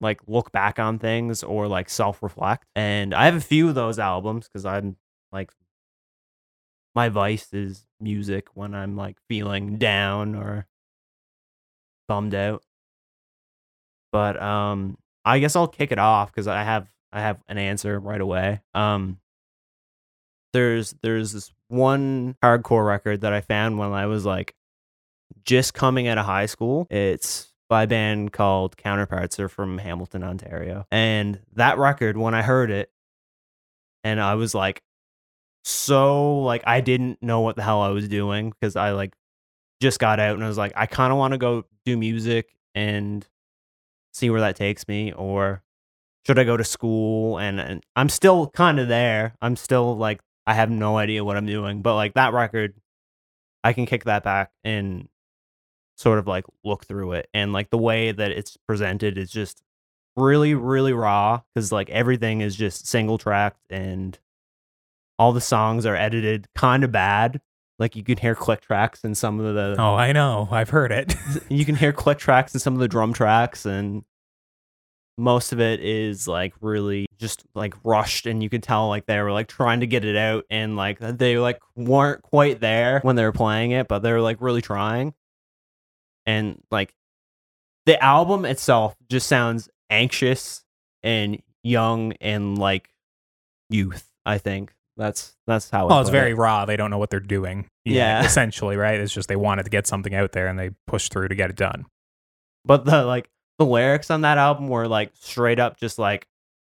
[0.00, 2.68] like look back on things or like self reflect.
[2.76, 4.96] And I have a few of those albums because I'm
[5.32, 5.50] like
[6.96, 10.66] my vice is music when I'm like feeling down or
[12.08, 12.64] bummed out.
[14.10, 18.00] But um I guess I'll kick it off cuz I have I have an answer
[18.00, 18.62] right away.
[18.74, 19.20] Um
[20.52, 24.54] there's there's this one hardcore record that I found when I was like
[25.44, 26.86] just coming out of high school.
[26.88, 29.36] It's by a band called Counterparts.
[29.36, 30.86] They're from Hamilton, Ontario.
[30.90, 32.90] And that record, when I heard it,
[34.04, 34.82] and I was like,
[35.66, 39.14] so like I didn't know what the hell I was doing because I like
[39.80, 42.54] just got out and I was like, I kind of want to go do music
[42.76, 43.26] and
[44.14, 45.64] see where that takes me, or
[46.24, 47.38] should I go to school?
[47.38, 49.34] And, and I'm still kind of there.
[49.42, 52.74] I'm still like I have no idea what I'm doing, but like that record,
[53.64, 55.08] I can kick that back and
[55.96, 59.62] sort of like look through it and like the way that it's presented is just
[60.14, 64.18] really really raw because like everything is just single tracked and
[65.18, 67.40] all the songs are edited kind of bad
[67.78, 70.48] like you can hear click tracks in some of the Oh, I know.
[70.50, 71.14] I've heard it.
[71.48, 74.02] you can hear click tracks in some of the drum tracks and
[75.18, 79.20] most of it is like really just like rushed and you could tell like they
[79.20, 83.16] were like trying to get it out and like they like weren't quite there when
[83.16, 85.14] they were playing it but they were like really trying
[86.26, 86.94] and like
[87.86, 90.62] the album itself just sounds anxious
[91.02, 92.90] and young and like
[93.70, 96.36] youth i think that's that's how well, it's very it.
[96.36, 96.64] raw.
[96.64, 97.66] They don't know what they're doing.
[97.84, 98.24] Yeah.
[98.24, 98.98] Essentially, right?
[98.98, 101.50] It's just they wanted to get something out there and they pushed through to get
[101.50, 101.86] it done.
[102.64, 103.28] but the like
[103.58, 106.26] the lyrics on that album were like straight up just like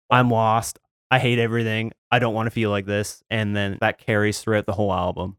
[0.09, 0.79] i'm lost
[1.11, 4.65] i hate everything i don't want to feel like this and then that carries throughout
[4.65, 5.37] the whole album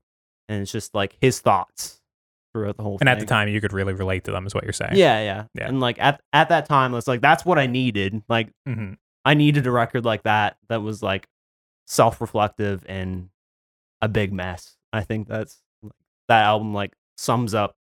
[0.48, 2.00] and it's just like his thoughts
[2.54, 4.54] throughout the whole And thing at the time, you could really relate to them, is
[4.54, 4.92] what you're saying.
[4.96, 5.68] yeah, yeah Yeah.
[5.68, 8.92] and like at, at that time it's like that's what i needed like hmm
[9.26, 11.26] i needed a record like that that was like
[11.86, 13.28] self-reflective and
[14.00, 15.62] a big mess i think that's
[16.28, 17.76] that album like sums up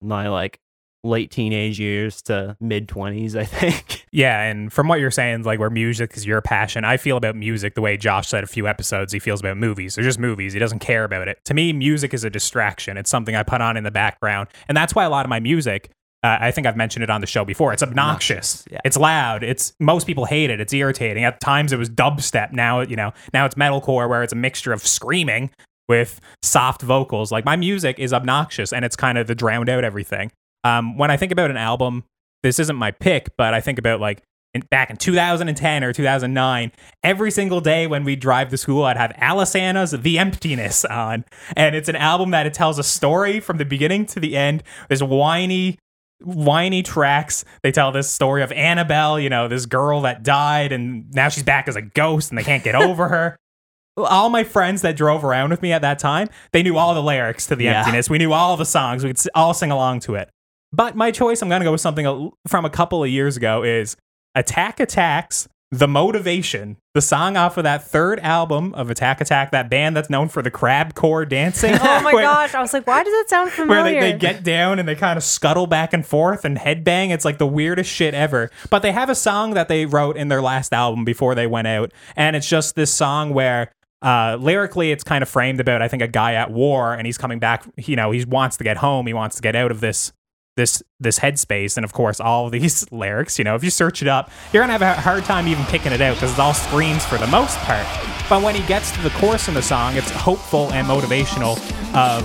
[0.00, 0.60] my like
[1.02, 5.60] late teenage years to mid 20s i think Yeah, and from what you're saying, like
[5.60, 8.66] where music is your passion, I feel about music the way Josh said a few
[8.66, 9.94] episodes he feels about movies.
[9.94, 10.52] They're just movies.
[10.52, 11.38] He doesn't care about it.
[11.44, 12.96] To me, music is a distraction.
[12.96, 15.38] It's something I put on in the background, and that's why a lot of my
[15.38, 15.92] music.
[16.22, 17.72] Uh, I think I've mentioned it on the show before.
[17.72, 18.64] It's obnoxious.
[18.70, 18.80] Yeah.
[18.84, 19.42] It's loud.
[19.42, 20.60] It's most people hate it.
[20.60, 21.24] It's irritating.
[21.24, 22.52] At times it was dubstep.
[22.52, 23.12] Now you know.
[23.32, 25.50] Now it's metalcore, where it's a mixture of screaming
[25.88, 27.32] with soft vocals.
[27.32, 30.30] Like my music is obnoxious, and it's kind of the drowned out everything.
[30.62, 32.04] Um, when I think about an album,
[32.42, 36.72] this isn't my pick, but I think about like in, back in 2010 or 2009,
[37.02, 41.24] every single day when we drive to school, I'd have Alesana's The Emptiness on.
[41.56, 44.62] And it's an album that it tells a story from the beginning to the end.
[44.88, 45.78] There's whiny,
[46.22, 47.44] whiny tracks.
[47.62, 51.42] They tell this story of Annabelle, you know, this girl that died and now she's
[51.42, 53.36] back as a ghost and they can't get over her.
[53.96, 57.02] All my friends that drove around with me at that time, they knew all the
[57.02, 57.80] lyrics to The Yeah.
[57.80, 58.08] Emptiness.
[58.08, 59.04] We knew all the songs.
[59.04, 60.30] We could all sing along to it.
[60.72, 63.62] But my choice, I'm going to go with something from a couple of years ago,
[63.62, 63.96] is
[64.36, 69.70] Attack Attacks, The Motivation, the song off of that third album of Attack Attack, that
[69.70, 71.74] band that's known for the crabcore dancing.
[71.80, 72.54] Oh my where- gosh.
[72.54, 74.00] I was like, why does that sound Where familiar?
[74.00, 77.10] they, they get down and they kind of scuttle back and forth and headbang.
[77.10, 78.50] It's like the weirdest shit ever.
[78.68, 81.68] But they have a song that they wrote in their last album before they went
[81.68, 81.92] out.
[82.16, 83.70] And it's just this song where
[84.02, 87.18] uh, lyrically it's kind of framed about, I think, a guy at war and he's
[87.18, 87.64] coming back.
[87.76, 89.06] You know, he wants to get home.
[89.06, 90.12] He wants to get out of this
[90.60, 94.02] this this headspace and of course all of these lyrics you know if you search
[94.02, 96.54] it up you're gonna have a hard time even picking it out because it's all
[96.54, 97.86] screams for the most part.
[98.28, 101.56] But when he gets to the chorus in the song it's hopeful and motivational
[101.94, 102.22] of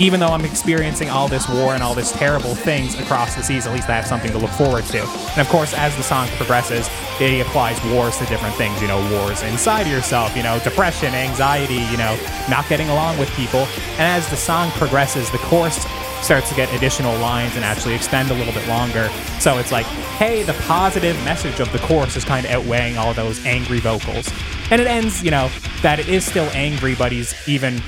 [0.00, 3.66] even though i'm experiencing all this war and all this terrible things across the seas
[3.66, 5.02] at least i have something to look forward to.
[5.02, 6.88] And of course as the song progresses
[7.20, 11.82] it applies wars to different things you know wars inside yourself you know depression anxiety
[11.92, 12.16] you know
[12.48, 13.68] not getting along with people.
[14.00, 15.84] And as the song progresses the chorus
[16.22, 19.08] starts to get additional lines and actually extend a little bit longer.
[19.40, 23.14] So it's like, hey, the positive message of the chorus is kind of outweighing all
[23.14, 24.30] those angry vocals.
[24.70, 25.50] And it ends, you know,
[25.82, 27.80] that it is still angry, but he's even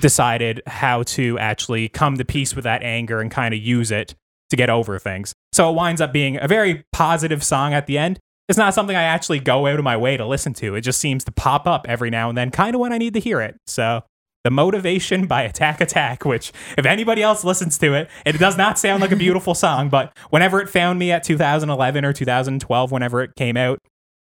[0.00, 4.14] decided how to actually come to peace with that anger and kind of use it
[4.50, 5.32] to get over things.
[5.52, 8.18] So it winds up being a very positive song at the end.
[8.48, 10.74] It's not something I actually go out of my way to listen to.
[10.74, 13.14] It just seems to pop up every now and then, kind of when I need
[13.14, 13.56] to hear it.
[13.66, 14.02] So
[14.44, 18.78] the Motivation by Attack Attack, which, if anybody else listens to it, it does not
[18.78, 23.22] sound like a beautiful song, but whenever it found me at 2011 or 2012, whenever
[23.22, 23.78] it came out,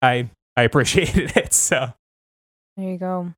[0.04, 1.54] I, I appreciated it.
[1.54, 1.94] So,
[2.78, 3.34] There you go.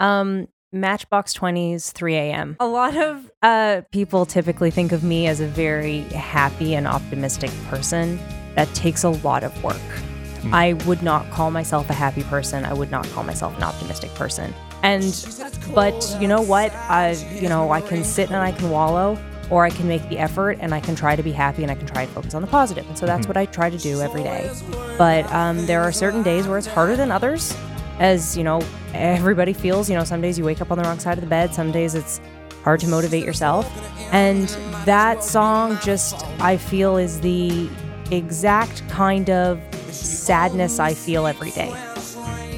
[0.00, 2.56] Um, Matchbox 20s, 3 a.m.
[2.58, 7.50] A lot of uh, people typically think of me as a very happy and optimistic
[7.68, 8.18] person.
[8.56, 9.76] That takes a lot of work.
[9.76, 10.54] Hmm.
[10.54, 12.64] I would not call myself a happy person.
[12.64, 14.52] I would not call myself an optimistic person.
[14.82, 15.12] And
[15.74, 16.72] but you know what?
[16.74, 19.18] I you know I can sit and I can wallow,
[19.50, 21.74] or I can make the effort and I can try to be happy and I
[21.74, 22.86] can try to focus on the positive.
[22.88, 24.50] And so that's what I try to do every day.
[24.96, 27.56] But um, there are certain days where it's harder than others,
[27.98, 28.62] as you know
[28.94, 29.90] everybody feels.
[29.90, 31.54] You know, some days you wake up on the wrong side of the bed.
[31.54, 32.20] Some days it's
[32.62, 33.66] hard to motivate yourself.
[34.12, 34.48] And
[34.84, 37.68] that song just I feel is the
[38.10, 41.72] exact kind of sadness I feel every day.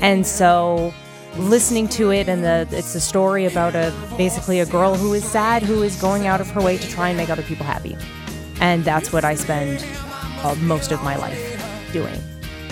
[0.00, 0.92] And so
[1.36, 5.24] listening to it and the it's a story about a basically a girl who is
[5.24, 7.96] sad who is going out of her way to try and make other people happy.
[8.60, 9.84] And that's what I spend
[10.42, 12.20] uh, most of my life doing.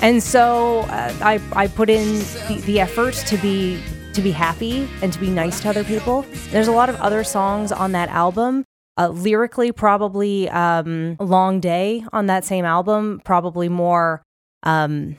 [0.02, 2.18] And so uh, I, I put in
[2.48, 3.82] the, the effort to be
[4.14, 6.26] to be happy and to be nice to other people.
[6.50, 8.64] There's a lot of other songs on that album.
[8.98, 14.22] Uh, lyrically, probably um, "Long Day" on that same album, probably more
[14.62, 15.16] um,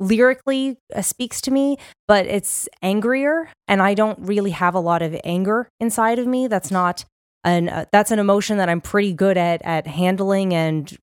[0.00, 1.76] lyrically uh, speaks to me,
[2.08, 6.48] but it's angrier, and I don't really have a lot of anger inside of me.
[6.48, 7.04] That's not
[7.44, 10.96] an uh, that's an emotion that I'm pretty good at at handling and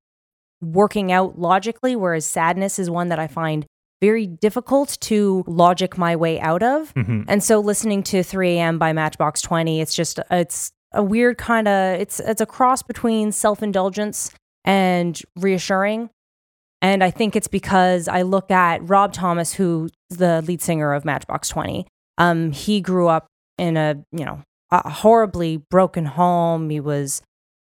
[0.62, 1.96] working out logically.
[1.96, 3.66] Whereas sadness is one that I find
[4.02, 6.94] very difficult to logic my way out of.
[6.94, 7.26] Mhm.
[7.28, 8.78] And so listening to 3 a.m.
[8.78, 13.32] by Matchbox 20, it's just it's a weird kind of it's it's a cross between
[13.32, 14.32] self-indulgence
[14.66, 16.10] and reassuring.
[16.82, 21.06] And I think it's because I look at Rob Thomas, who's the lead singer of
[21.06, 21.88] Matchbox 20.
[22.18, 26.70] Um, he grew up in a, you know, a horribly broken home.
[26.70, 27.22] He was,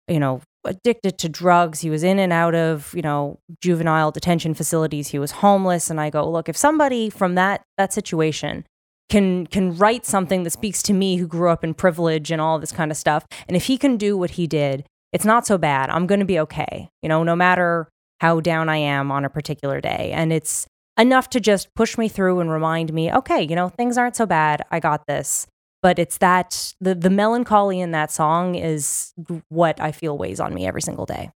[0.08, 1.82] you know, addicted to drugs.
[1.82, 5.10] He was in and out of, you know, juvenile detention facilities.
[5.10, 5.90] He was homeless.
[5.90, 8.66] And I go, look, if somebody from that that situation
[9.10, 12.58] can can write something that speaks to me who grew up in privilege and all
[12.60, 15.58] this kind of stuff, and if he can do what he did, it's not so
[15.58, 15.90] bad.
[15.90, 16.90] I'm going to be okay.
[17.02, 17.88] You know, no matter
[18.20, 20.12] how down I am on a particular day.
[20.14, 23.98] And it's enough to just push me through and remind me, okay, you know, things
[23.98, 24.64] aren't so bad.
[24.72, 25.48] I got this.
[25.82, 29.14] But it's that the the melancholy in that song is
[29.50, 31.30] what I feel weighs on me every single day.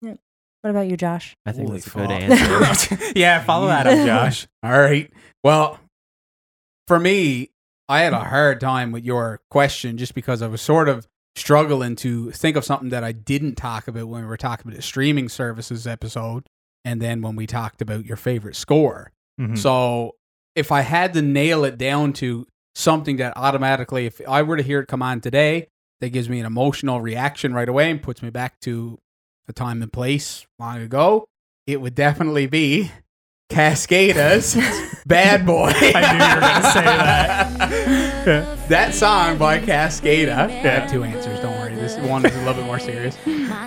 [0.00, 0.14] Yeah.
[0.62, 1.34] What about you, Josh?
[1.44, 2.98] I think Holy that's a good answer.
[3.16, 4.46] yeah, follow that up, Josh.
[4.62, 5.12] All right.
[5.42, 5.80] Well,
[6.86, 7.50] for me,
[7.88, 11.94] I had a hard time with your question just because I was sort of struggling
[11.96, 14.82] to think of something that I didn't talk about when we were talking about the
[14.82, 16.46] streaming services episode
[16.84, 19.12] and then when we talked about your favorite score.
[19.40, 19.58] Mhm.
[19.58, 20.12] So
[20.54, 24.62] if I had to nail it down to something that automatically, if I were to
[24.62, 25.68] hear it come on today,
[26.00, 28.98] that gives me an emotional reaction right away and puts me back to
[29.48, 31.26] a time and place long ago,
[31.66, 32.90] it would definitely be
[33.48, 34.56] Cascada's
[35.06, 35.70] Bad Boy.
[35.72, 38.58] I knew you were gonna say that.
[38.68, 40.34] that song by Cascada.
[40.34, 41.76] I have two answers, don't worry.
[41.76, 43.16] This one is a little bit more serious.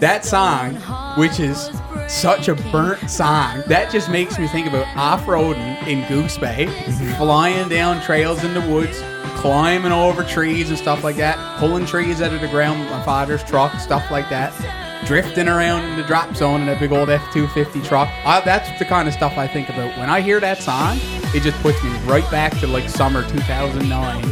[0.02, 0.76] That song,
[1.18, 1.72] which is
[2.10, 6.66] such a burnt song, that just makes me think about off roading in Goose Bay,
[6.66, 7.14] mm-hmm.
[7.14, 9.02] flying down trails in the woods,
[9.38, 13.02] climbing over trees and stuff like that, pulling trees out of the ground with my
[13.04, 14.54] father's truck, stuff like that.
[15.06, 18.10] Drifting around in the drop zone in a big old F 250 truck.
[18.26, 19.98] I, that's the kind of stuff I think about.
[19.98, 20.98] When I hear that song,
[21.34, 24.24] it just puts me right back to like summer 2009.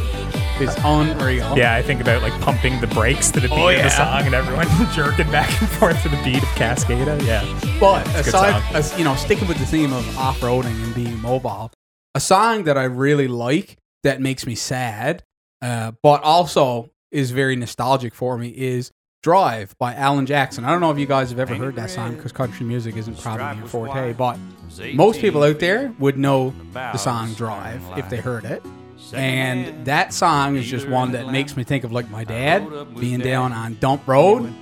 [0.59, 1.57] It's unreal.
[1.57, 4.25] Yeah, I think about like pumping the brakes to the beat Oh, of the song
[4.25, 7.23] and everyone jerking back and forth to the beat of Cascada.
[7.25, 7.43] Yeah.
[7.79, 11.71] But good aside, as, you know, sticking with the theme of off-roading and being mobile,
[12.15, 15.23] a song that I really like that makes me sad,
[15.61, 18.91] uh, but also is very nostalgic for me is
[19.23, 20.63] "Drive" by Alan Jackson.
[20.63, 23.19] I don't know if you guys have ever heard that song because country music isn't
[23.19, 24.37] probably your forte, but
[24.93, 28.63] most people out there would know the song "Drive" if they heard it.
[29.13, 33.19] And that song is just one that makes me think of like my dad being
[33.19, 34.53] down on Dump Road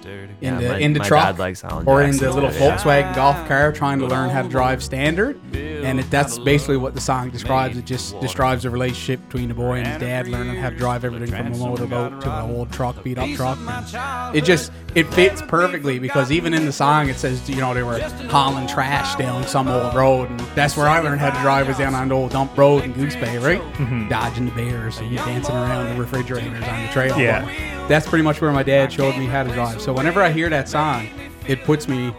[0.41, 1.39] in the in the truck
[1.85, 2.49] or in the little.
[2.49, 5.39] Volkswagen golf car trying to learn how to drive standard.
[5.55, 7.77] And it, that's basically what the song describes.
[7.77, 11.05] It just describes the relationship between the boy and his dad learning how to drive
[11.05, 13.57] everything from a motorboat to an old truck, beat up truck.
[13.59, 17.73] And it just it fits perfectly because even in the song it says you know
[17.73, 21.39] they were hauling trash down some old road, and that's where I learned how to
[21.41, 23.61] drive was down on the old dump road in Goose Bay, right?
[24.09, 27.17] Dodging the bears and dancing around the refrigerators on the trail.
[27.19, 27.43] Yeah.
[27.45, 29.81] But that's pretty much where my dad showed me how to drive.
[29.81, 31.07] So whenever I hear that song,
[31.47, 32.13] it puts me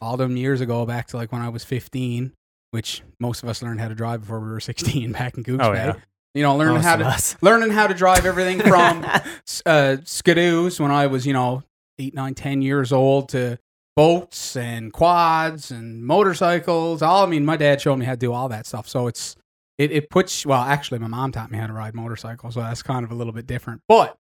[0.00, 2.32] all them years ago back to like when I was 15,
[2.70, 5.60] which most of us learned how to drive before we were 16 back in Goose
[5.62, 5.78] Oh, Bay.
[5.86, 5.94] yeah.
[6.32, 9.02] You know, learning Most how to learning how to drive everything from
[9.66, 11.64] uh, skidoos when I was, you know,
[12.00, 13.58] eight, nine, ten years old to
[13.96, 17.02] boats and quads and motorcycles.
[17.02, 18.88] All I mean, my dad showed me how to do all that stuff.
[18.88, 19.36] So it's
[19.78, 22.82] it, it puts well, actually, my mom taught me how to ride motorcycles, so that's
[22.82, 23.82] kind of a little bit different.
[23.88, 24.16] But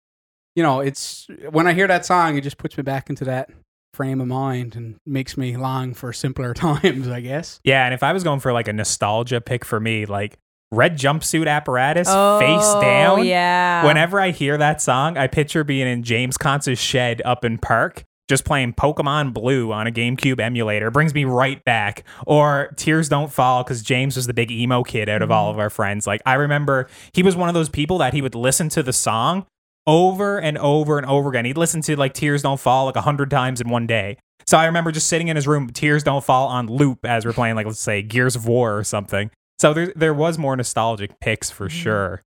[0.55, 3.49] you know, it's when I hear that song, it just puts me back into that
[3.93, 7.59] frame of mind and makes me long for simpler times, I guess.
[7.63, 10.37] Yeah, and if I was going for like a nostalgia pick for me, like
[10.71, 13.25] red jumpsuit apparatus, Oh, face down.
[13.25, 13.85] Yeah.
[13.85, 18.03] Whenever I hear that song, I picture being in James Conce's shed up in Park,
[18.27, 20.91] just playing Pokemon Blue on a GameCube emulator.
[20.91, 22.03] Brings me right back.
[22.27, 25.53] Or Tears Don't Fall, because James was the big emo kid out of all of
[25.53, 25.61] mm-hmm.
[25.61, 26.05] our friends.
[26.05, 28.93] Like, I remember he was one of those people that he would listen to the
[28.93, 29.45] song
[29.87, 31.45] over and over and over again.
[31.45, 34.17] He'd listen to like Tears Don't Fall like a hundred times in one day.
[34.45, 37.33] So I remember just sitting in his room, Tears Don't Fall on loop as we're
[37.33, 39.31] playing, like, let's say, Gears of War or something.
[39.59, 41.77] So there, there was more nostalgic picks for mm-hmm.
[41.77, 42.23] sure.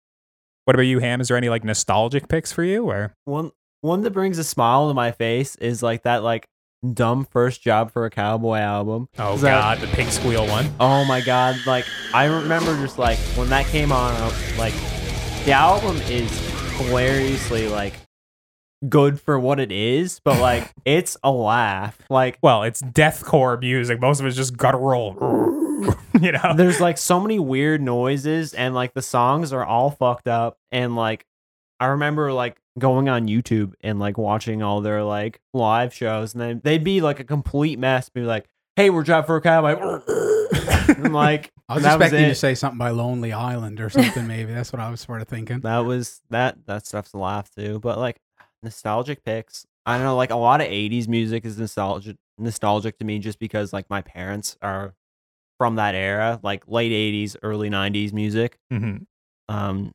[0.66, 1.22] What about you, Ham?
[1.22, 2.90] Is there any like nostalgic picks for you?
[2.90, 6.48] Or One one that brings a smile to my face is like that like
[6.94, 9.10] Doom first job for a cowboy album.
[9.18, 10.72] oh god, the pig squeal one.
[10.80, 11.58] Oh my god!
[11.66, 14.74] Like I remember just like when that came on, was, like
[15.46, 16.32] the album is
[16.78, 17.96] hilariously like
[18.88, 22.00] good for what it is, but like it's a laugh.
[22.10, 24.00] Like Well, it's deathcore music.
[24.00, 25.68] Most of it's just guttural.
[26.22, 26.54] you know.
[26.56, 30.58] there's like so many weird noises, and like the songs are all fucked up.
[30.72, 31.26] And like
[31.80, 36.42] I remember like going on YouTube and like watching all their like live shows, and
[36.42, 38.10] then they'd be like a complete mess.
[38.10, 40.02] Be like, "Hey, we're driving for a cowboy."
[40.98, 44.28] I'm like, I was expecting you to say something by Lonely Island or something.
[44.28, 45.60] Maybe that's what I was sort of thinking.
[45.62, 48.18] that was that that stuff's a laugh too but like
[48.64, 53.06] nostalgic picks i don't know like a lot of 80s music is nostalgic nostalgic to
[53.06, 54.94] me just because like my parents are
[55.60, 59.06] from that era like late 80s early 90s music Mhm.
[59.50, 59.92] um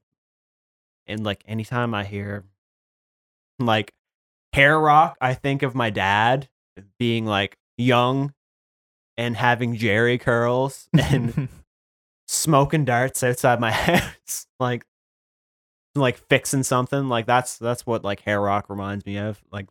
[1.09, 2.45] and like anytime i hear
[3.59, 3.93] like
[4.53, 6.49] hair rock i think of my dad
[6.99, 8.33] being like young
[9.17, 11.49] and having Jheri curls and
[12.29, 14.85] smoking darts outside my house like
[15.95, 19.67] like fixing something like that's that's what like hair rock reminds me of like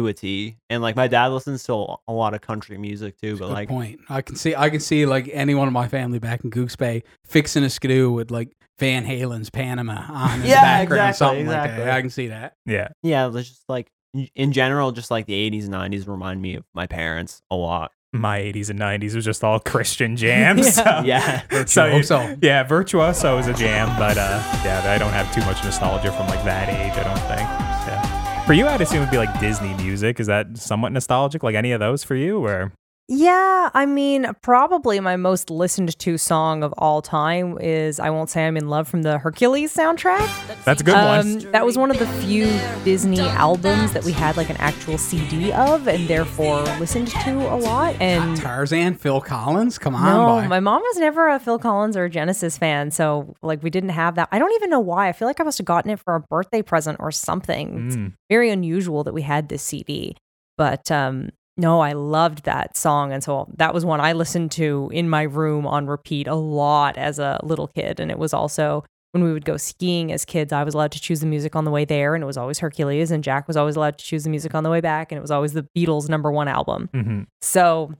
[0.00, 3.20] to a T and like my dad listens to a- a lot of country music
[3.20, 4.00] too but like point.
[4.08, 4.54] I can see.
[4.54, 8.10] I can see like anyone in my family back in Goose Bay fixing a skidoo
[8.10, 11.90] with like Van Halen's Panama on in the Yeah, background, exactly, something like that.
[11.90, 12.54] I can see that.
[12.66, 12.88] yeah.
[13.02, 16.54] yeah it's just like in- in general just like the 80s and 90s remind me
[16.56, 20.78] of my parents a lot My 80s and 90s was just all Christian jams.
[20.78, 20.82] Yeah.
[20.96, 22.36] So, yeah so, so.
[22.42, 26.26] yeah, Virtuoso is a jam, but uh, yeah, I don't have too much nostalgia from
[26.26, 26.92] like that age.
[26.98, 27.46] I don't think.
[27.86, 28.09] Yeah.
[28.50, 30.18] For you, I'd assume it'd be like Disney music.
[30.18, 31.44] Is that somewhat nostalgic?
[31.44, 32.72] Like any of those for you, or
[33.12, 38.30] Yeah, I mean, probably my most listened to song of all time is I Won't
[38.30, 40.64] Say I'm in Love from the Hercules soundtrack.
[40.64, 41.18] that's a good one.
[41.18, 42.44] Um, that was one of the few
[42.84, 47.56] Disney albums that we had like an actual CD of and therefore listened to a
[47.56, 47.96] lot.
[48.00, 50.48] And Tarzan, Phil Collins, come on, no, boy.
[50.48, 53.88] my mom was never a Phil Collins or a Genesis fan, so like we didn't
[53.90, 54.28] have that.
[54.30, 55.08] I don't even know why.
[55.08, 57.86] I feel like I must have gotten it for a birthday present or something.
[57.88, 58.12] It's Mm.
[58.30, 60.16] very unusual that we had this CD.
[60.56, 64.90] But um no, I loved that song and so that was one I listened to
[64.92, 68.84] in my room on repeat a lot as a little kid and it was also
[69.12, 71.64] when we would go skiing as kids, I was allowed to choose the music on
[71.64, 74.22] the way there and it was always Hercules and Jack was always allowed to choose
[74.24, 76.88] the music on the way back and it was always the Beatles number 1 album.
[76.94, 77.26] Mhm.
[77.42, 77.92] So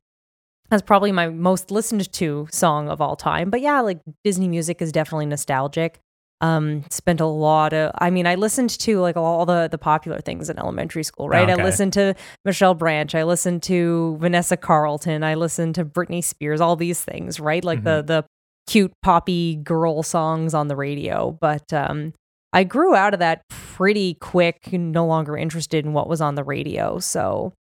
[0.70, 3.50] that's probably my most listened to song of all time.
[3.50, 5.98] But yeah, like Disney music is definitely nostalgic.
[6.42, 10.20] Um, spent a lot of I mean, I listened to like all the the popular
[10.20, 11.48] things in elementary school, right?
[11.48, 11.60] Okay.
[11.60, 12.14] I listened to
[12.46, 17.40] Michelle Branch, I listened to Vanessa Carlton, I listened to Britney Spears, all these things,
[17.40, 17.62] right?
[17.62, 18.24] Like the the
[18.66, 21.36] cute poppy girl songs on the radio.
[21.38, 22.14] But um
[22.52, 26.44] I grew out of that pretty quick, no longer interested in what was on the
[26.44, 26.98] radio.
[26.98, 27.52] So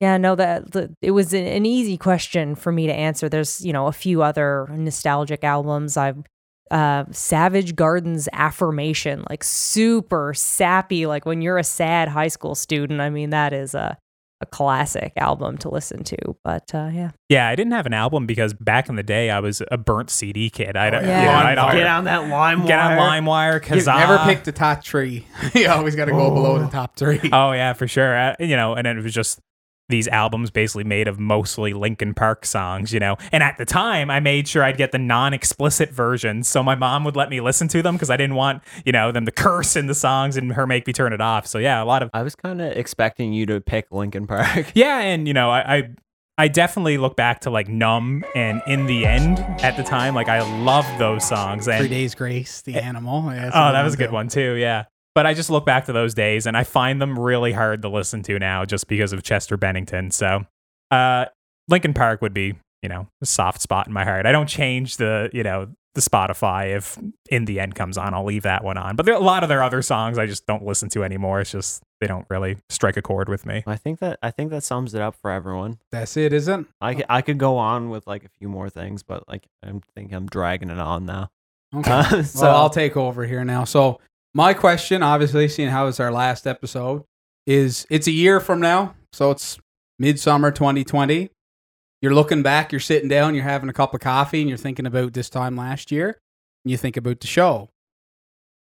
[0.00, 3.28] yeah, no, that the, it was an easy question for me to answer.
[3.28, 5.96] There's, you know, a few other nostalgic albums.
[5.96, 6.24] I've
[6.72, 11.06] uh, Savage Garden's Affirmation, like super sappy.
[11.06, 13.96] Like when you're a sad high school student, I mean, that is a,
[14.40, 16.16] a classic album to listen to.
[16.42, 19.38] But uh, yeah, Yeah, I didn't have an album because back in the day I
[19.40, 20.76] was a burnt CD kid.
[20.76, 21.24] I'd, Oh, you yeah.
[21.26, 21.76] know, Lime I'd Wire.
[21.76, 23.20] get on that lime get on wire.
[23.20, 23.98] LimeWire, You've Kazaa.
[23.98, 25.26] never picked the top three.
[25.54, 27.20] you always got to go below the top three.
[27.32, 28.16] Oh yeah, for sure.
[28.18, 29.38] Uh, you know, and it was just
[29.92, 33.16] these albums basically made of mostly Linkin Park songs, you know.
[33.30, 37.04] And at the time, I made sure I'd get the non-explicit versions, so my mom
[37.04, 39.76] would let me listen to them because I didn't want, you know, them to curse
[39.76, 41.46] in the songs and her make me turn it off.
[41.46, 44.72] So yeah, a lot of I was kind of expecting you to pick Linkin Park.
[44.74, 45.76] yeah, and you know, I.
[45.76, 45.90] I
[46.38, 50.14] I definitely look back to like Numb and In the End at the time.
[50.14, 51.68] Like I loved those songs.
[51.68, 53.30] And Three Days Grace, The eh, Animal.
[53.34, 54.14] Yeah, Oh, that was a good too.
[54.14, 54.54] one too.
[54.54, 54.84] Yeah.
[55.14, 57.88] But I just look back to those days and I find them really hard to
[57.88, 60.10] listen to now just because of Chester Bennington.
[60.10, 60.46] So,
[60.90, 61.26] uh,
[61.68, 64.26] Linkin Park would be, you know, a soft spot in my heart.
[64.26, 66.98] I don't change the, you know, the Spotify if
[67.30, 68.14] In the End comes on.
[68.14, 68.96] I'll leave that one on.
[68.96, 71.40] But there, a lot of their other songs I just don't listen to anymore.
[71.40, 73.62] It's just they don't really strike a chord with me.
[73.66, 75.78] I think that I think that sums it up for everyone.
[75.90, 76.68] That's it, isn't?
[76.80, 79.82] I, c- I could go on with like a few more things, but like I'm
[79.94, 81.30] think I'm dragging it on now.
[81.74, 81.90] Okay.
[81.90, 83.64] Uh, so well, I'll take over here now.
[83.64, 84.00] So
[84.34, 87.04] my question, obviously, seeing how it's our last episode,
[87.46, 88.94] is it's a year from now.
[89.12, 89.58] So it's
[89.98, 91.30] midsummer 2020.
[92.00, 94.86] You're looking back, you're sitting down, you're having a cup of coffee, and you're thinking
[94.86, 96.18] about this time last year,
[96.64, 97.68] and you think about the show.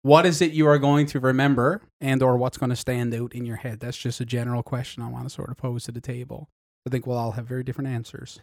[0.02, 3.34] What is it you are going to remember and or what's going to stand out
[3.34, 3.80] in your head?
[3.80, 6.48] That's just a general question I want to sort of pose to the table.
[6.86, 8.40] I think we'll all have very different answers.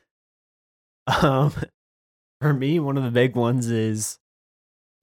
[1.21, 1.53] Um,
[2.41, 4.19] for me, one of the big ones is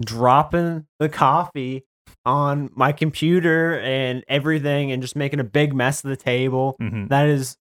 [0.05, 1.85] dropping the coffee
[2.27, 6.77] on my computer and everything, and just making a big mess of the table.
[6.81, 7.09] Mhm.
[7.09, 7.57] That is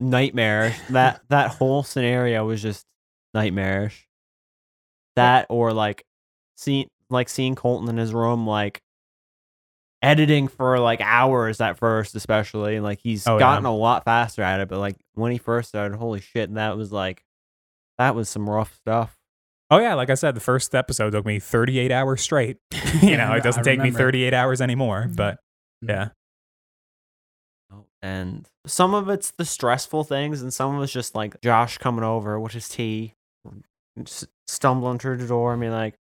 [0.00, 0.76] nightmarish.
[0.90, 2.84] that that whole scenario was just
[3.34, 4.06] nightmarish.
[5.16, 6.04] That or like
[6.56, 8.80] seeing like seeing Colton in his room, like
[10.02, 12.76] editing for like hours at first, especially.
[12.76, 13.38] And like he's Oh, yeah.
[13.40, 16.76] gotten a lot faster at it, but like when he first started, holy shit, that
[16.76, 17.22] was like
[17.98, 19.15] that was some rough stuff.
[19.70, 22.58] Oh yeah, like I said, the first episode took me 38 hours straight.
[23.02, 25.14] you know, it doesn't I take me 38 hours anymore, mm-hmm.
[25.14, 25.34] but
[25.84, 25.90] mm-hmm.
[25.90, 26.08] yeah.
[27.72, 31.78] Oh, and some of it's the stressful things, and some of it's just like Josh
[31.78, 33.14] coming over, which is tea,
[34.46, 35.94] stumbling through the door and being like,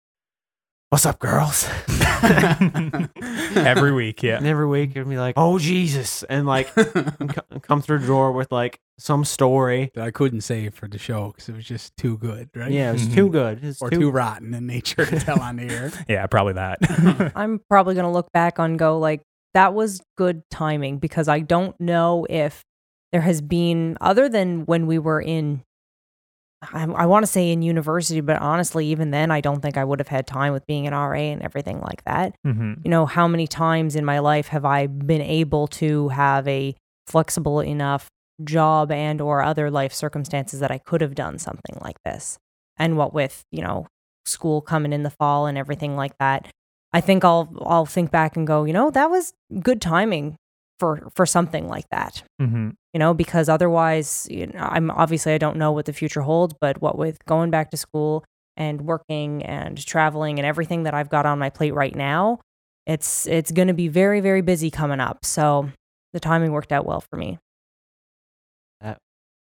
[0.93, 1.67] "What's up, girls?"
[3.57, 4.37] Every week, yeah.
[4.37, 8.07] And every week it'd be like, "Oh Jesus!" and like and co- come through the
[8.07, 9.91] door with like some story.
[9.95, 12.71] that I couldn't save for the show because it was just too good, right?
[12.71, 13.65] Yeah, it was too good.
[13.65, 15.91] It's or too, too rotten in nature to tell on the air.
[16.11, 17.33] Yeah, probably that.
[17.35, 19.23] I'm probably going to look back on go like
[19.55, 22.65] that was good timing because I don't know if
[23.13, 25.63] there has been other than when we were in
[26.73, 29.85] I, I want to say in university, but honestly, even then, I don't think I
[29.85, 32.35] would have had time with being an RA and everything like that.
[32.45, 36.47] hmm You know, how many times in my life have I been able to have
[36.47, 36.75] a
[37.07, 38.09] flexible enough
[38.45, 42.39] job and or other life circumstances that I could have done something like this?
[42.79, 43.87] And what with, you know,
[44.25, 46.49] school coming in the fall and everything like that,
[46.93, 49.33] I think I'll I'll think back and go, you know, that was
[49.63, 50.37] good timing
[50.83, 55.39] for for something like that hmm you know, because otherwise, you know, I'm obviously I
[55.39, 58.25] don't know what the future holds, but what with going back to school
[58.57, 62.41] and working and traveling and everything that I've got on my plate right now,
[62.87, 65.25] it's it's going to be very very busy coming up.
[65.25, 65.71] So
[66.13, 67.39] the timing worked out well for me.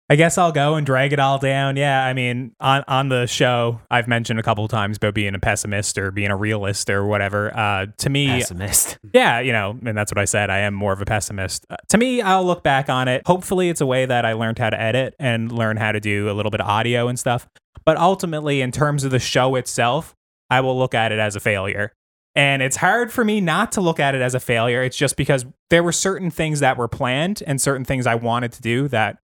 [0.07, 1.77] I guess I'll go and drag it all down.
[1.77, 5.39] Yeah, I mean, on on the show, I've mentioned a couple times about being a
[5.39, 7.55] pessimist or being a realist or whatever.
[7.57, 8.99] Uh, to me, pessimist.
[9.13, 10.49] Yeah, you know, and that's what I said.
[10.49, 11.65] I am more of a pessimist.
[11.69, 13.23] Uh, to me, I'll look back on it.
[13.25, 16.29] Hopefully, it's a way that I learned how to edit and learn how to do
[16.29, 17.47] a little bit of audio and stuff.
[17.83, 20.15] But ultimately, in terms of the show itself,
[20.49, 21.93] I will look at it as a failure.
[22.35, 24.83] And it's hard for me not to look at it as a failure.
[24.83, 28.51] It's just because there were certain things that were planned and certain things I wanted
[28.53, 29.17] to do that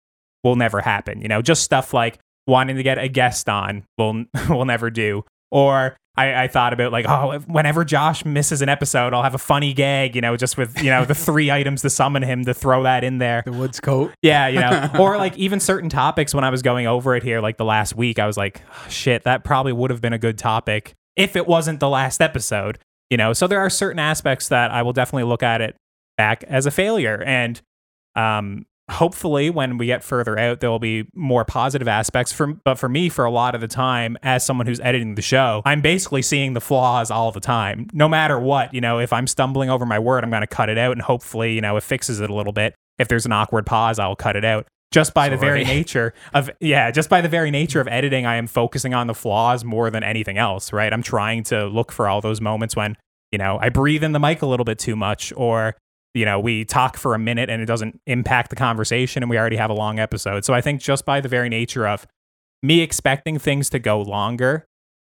[0.44, 1.22] will never happen.
[1.22, 5.24] You know, just stuff like wanting to get a guest on will will never do.
[5.52, 9.36] Or I, I thought about like, oh, if- whenever Josh misses an episode, I'll have
[9.36, 12.44] a funny gag, you know, just with you know the three items to summon him
[12.46, 13.44] to throw that in there.
[13.46, 14.12] The Woods coat.
[14.22, 17.40] Yeah, you know, or like even certain topics when I was going over it here,
[17.42, 20.20] like the last week, I was like, "Oh, shit, that probably would have been a
[20.20, 22.78] good topic if it wasn't the last episode,
[23.10, 23.34] you know.
[23.34, 25.76] So there are certain aspects that I will definitely look at it
[26.18, 27.62] back as a failure, and
[28.16, 32.32] um, hopefully when we get further out, there will be more positive aspects.
[32.32, 35.22] For but for me, for a lot of the time, as someone who's editing the
[35.22, 38.74] show, I'm basically seeing the flaws all the time, no matter what.
[38.74, 41.02] You know, if I'm stumbling over my word, I'm going to cut it out, and
[41.02, 44.16] hopefully, you know, it fixes it a little bit if there's an awkward pause, I'll
[44.16, 44.68] cut it out.
[44.92, 48.36] Just by the very nature of yeah, just by the very nature of editing, I
[48.36, 50.94] am focusing on the flaws more than anything else, right?
[50.94, 52.96] I'm trying to look for all those moments when,
[53.32, 55.76] you know, I breathe in the mic a little bit too much or
[56.14, 59.38] you know, we talk for a minute and it doesn't impact the conversation and we
[59.38, 60.44] already have a long episode.
[60.46, 62.06] So I think just by the very nature of
[62.62, 64.66] me expecting things to go longer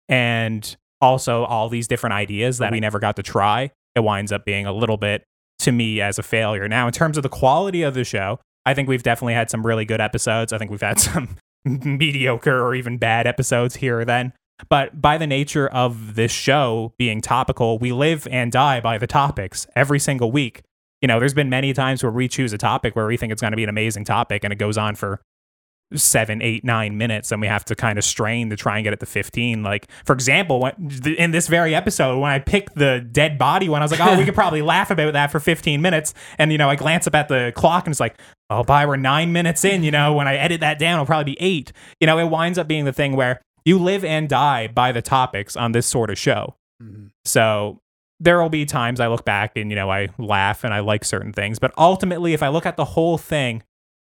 [0.08, 4.46] and also all these different ideas that we never got to try, it winds up
[4.46, 5.24] being a little bit
[5.60, 6.68] to me as a failure.
[6.68, 9.66] Now, in terms of the quality of the show, I think we've definitely had some
[9.66, 10.54] really good episodes.
[10.54, 14.34] I think we've had some mediocre or even bad episodes here or then.
[14.68, 19.08] But by the nature of this show being topical, we live and die by the
[19.08, 20.64] topics every single week.
[21.02, 23.42] You know, there's been many times where we choose a topic where we think it's
[23.42, 25.22] going to be an amazing topic and it goes on for
[25.96, 28.94] seven, eight, nine minutes, and we have to kind of strain to try and get
[28.94, 29.64] it to 15.
[29.64, 30.74] Like, for example, when,
[31.18, 34.18] in this very episode, when I picked the dead body one, I was like, oh,
[34.18, 36.14] we could probably laugh about that for 15 minutes.
[36.38, 38.20] And, you know, I glance up at the clock and it's like,
[38.52, 41.34] oh, by we're nine minutes in, you know, when I edit that down, it'll probably
[41.34, 41.72] be eight.
[42.00, 45.02] You know, it winds up being the thing where you live and die by the
[45.02, 46.56] topics on this sort of show.
[46.82, 47.10] Mhm.
[47.26, 47.80] So
[48.20, 51.06] there will be times I look back and, you know, I laugh and I like
[51.06, 51.60] certain things.
[51.60, 53.64] But ultimately, if I look at the whole thing,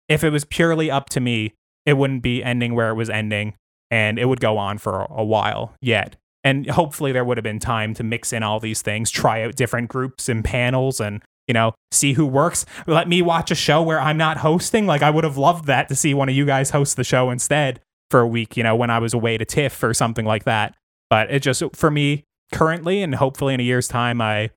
[0.08, 1.54] if it was purely up to me,
[1.86, 3.54] it wouldn't be ending where it was ending
[3.92, 6.16] and it would go on for a while yet.
[6.44, 9.56] and hopefully there would have been time to mix in all these things, try out
[9.56, 12.64] different groups and panels and you know, see who works.
[12.86, 14.86] Let me watch a show where I'm not hosting.
[14.86, 17.32] Like I would have loved that to see one of you guys host the show
[17.32, 17.82] instead
[18.12, 20.76] for a week, you know, when I was away to TIFF or something like that.
[21.10, 22.24] But it just for me
[22.54, 24.50] currently and hopefully in a year's time I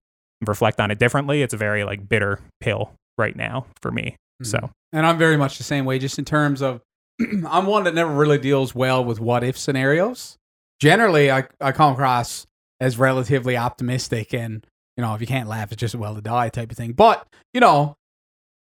[0.47, 1.43] reflect on it differently.
[1.43, 4.17] It's a very like bitter pill right now for me.
[4.43, 4.47] Mhm.
[4.47, 6.81] So And I'm very much the same way, just in terms of
[7.47, 10.37] I'm one that never really deals well with what if scenarios.
[10.81, 12.47] Generally, I, I come across
[12.81, 14.67] as relatively optimistic and,
[14.97, 16.93] you know, if you can't laugh, it's just well to die type of thing.
[16.93, 17.25] But,
[17.55, 17.95] you know,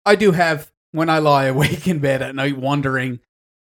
[0.04, 3.20] I do have, when I lie awake in bed at night wondering,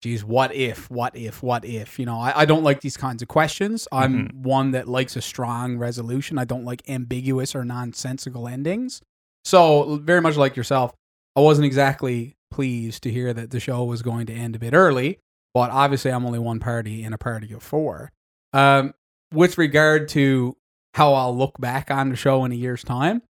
[0.00, 1.98] geez, what if, what if, what if?
[1.98, 3.86] You know, I, I don't like these kinds of questions.
[3.92, 6.38] I'm one that likes a strong resolution.
[6.38, 9.02] I don't like ambiguous or nonsensical endings.
[9.44, 10.92] So, very much like yourself,
[11.36, 14.74] I wasn't exactly pleased to hear that the show was going to end a bit
[14.74, 15.18] early,
[15.54, 18.10] but obviously I'm only one party in a party of four.
[18.52, 18.94] Um,
[19.32, 20.56] with regard to
[20.94, 23.22] how I'll look back on the show in a year's time,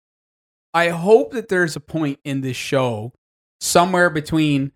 [0.74, 3.11] I hope that there's a point in this show
[3.59, 4.72] somewhere between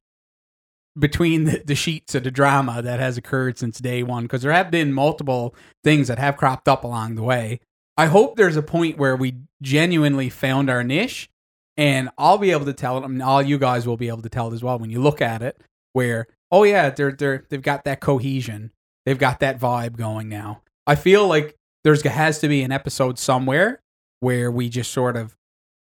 [0.97, 4.51] between the, the sheets of the drama that has occurred since day one because there
[4.51, 7.59] have been multiple things that have cropped up along the way.
[7.97, 11.29] I hope there's a point where we genuinely found our niche
[11.77, 13.03] and I'll be able to tell it.
[13.03, 15.01] I mean, all you guys will be able to tell it as well when you
[15.01, 15.59] look at it.
[15.93, 18.71] Where oh yeah, they're they're they've got that cohesion,
[19.05, 20.61] they've got that vibe going now.
[20.85, 23.81] I feel like there's has to be an episode somewhere
[24.19, 25.35] where we just sort of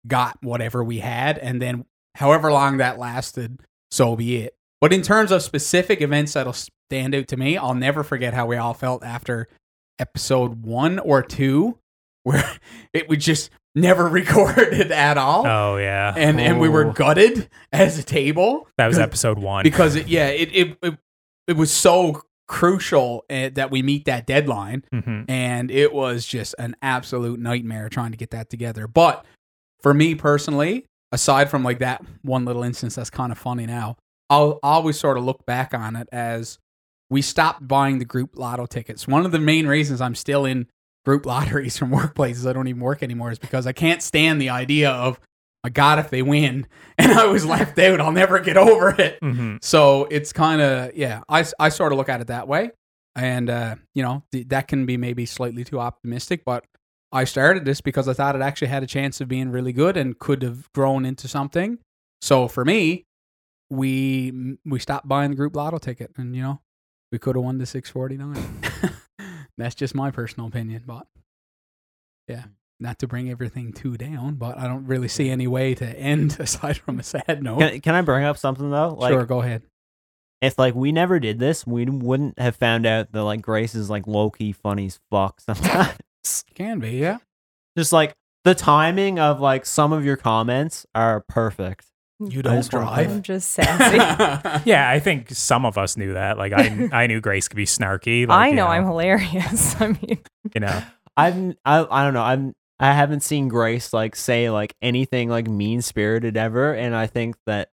[0.05, 1.85] got whatever we had, and then
[2.15, 3.59] however long that lasted,
[3.89, 4.55] so be it.
[4.83, 8.45] But in terms of specific events that'll stand out to me, I'll never forget how
[8.47, 9.47] we all felt after
[9.97, 11.77] episode one or two,
[12.23, 12.43] where
[12.91, 16.13] it was just never recorded at all Oh yeah.
[16.17, 19.63] and and we were gutted as a table that was episode 1.
[19.63, 20.97] because it, yeah it, it it
[21.47, 25.25] it was so crucial uh, that we meet that deadline Mhm.
[25.29, 29.25] and it was just an absolute nightmare trying to get that together but
[29.81, 33.95] for me personally aside from like that one little instance that's kind of funny now
[34.33, 36.57] I'll always sort of look back on it as
[37.09, 39.07] we stopped buying the group lotto tickets.
[39.07, 40.67] One of the main reasons I'm still in
[41.05, 44.49] group lotteries from workplaces I don't even work anymore is because I can't stand the
[44.49, 45.19] idea of
[45.63, 46.65] my God if they win
[46.97, 48.01] and I was left out.
[48.01, 49.19] I'll never get over it.
[49.21, 49.63] Mhm.
[49.63, 52.71] so it's kind of yeah I, I sort of look at it that way.
[53.15, 56.65] And uh, you know th- that can be maybe slightly too optimistic but
[57.11, 59.95] I started this because I thought it actually had a chance of being really good
[59.97, 61.77] and could have grown into something.
[62.23, 63.03] So for me
[63.75, 66.61] we we stopped buying the group lotto ticket and you know
[67.11, 68.97] we could have won the 649
[69.57, 71.07] that's just my personal opinion but
[72.27, 72.49] yeah hmm.
[72.79, 76.37] not to bring everything too down but I don't really see any way to end
[76.39, 78.95] aside from a sad note Can, can I bring up something though?
[78.97, 79.63] Like, sure go ahead
[80.43, 83.89] if like we never did this, we wouldn't have found out that like Grace is
[83.89, 85.97] like low key funny as fuck sometimes.
[86.53, 87.19] can be yeah
[87.77, 88.13] Just like
[88.43, 91.85] the timing of like some of your comments are perfect.
[92.27, 93.09] You don't just drive.
[93.09, 94.61] I'm just sassy.
[94.65, 96.37] Yeah, I think some of us knew that.
[96.37, 98.27] Like I I knew Grace could be snarky.
[98.27, 99.75] Like, I you know I'm hilarious.
[99.81, 100.19] I mean,
[100.53, 100.83] you know.
[101.15, 102.23] I've I I don't know.
[102.23, 107.07] I'm I haven't seen Grace like say like anything like mean spirited ever, and I
[107.07, 107.69] think that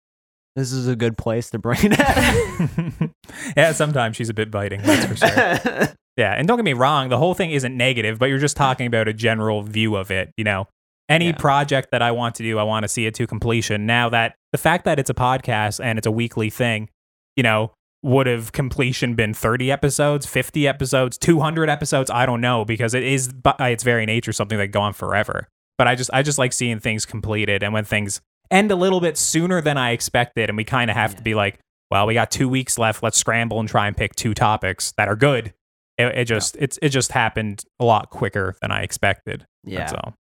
[0.57, 3.11] this is a good place to bring that.
[3.57, 5.95] yeah, sometimes she's a bit biting, that's for sure.
[6.17, 8.87] Yeah, and don't get me wrong, the whole thing isn't negative, but you're just talking
[8.87, 10.67] about a general view of it, you know.
[11.11, 11.37] Any Yeah.
[11.37, 13.85] project that I want to do, I want to see it to completion.
[13.85, 16.89] Now that the fact that it's a podcast and it's a weekly thing,
[17.37, 22.65] you know, would have completion been 30 episodes, 50 episodes, 200 episodes, I don't know
[22.65, 25.49] because it is by its very nature something that go on forever.
[25.77, 29.01] But I just I just like seeing things completed and when things end a little
[29.01, 31.59] bit sooner than I expected and we kind of have to be like,
[31.91, 35.09] well, we got 2 weeks left, let's scramble and try and pick two topics that
[35.09, 35.53] are good
[35.99, 39.45] it, it just it's it just happened a lot quicker than I expected.
[39.65, 39.81] yeah.
[39.81, 40.15] That's all.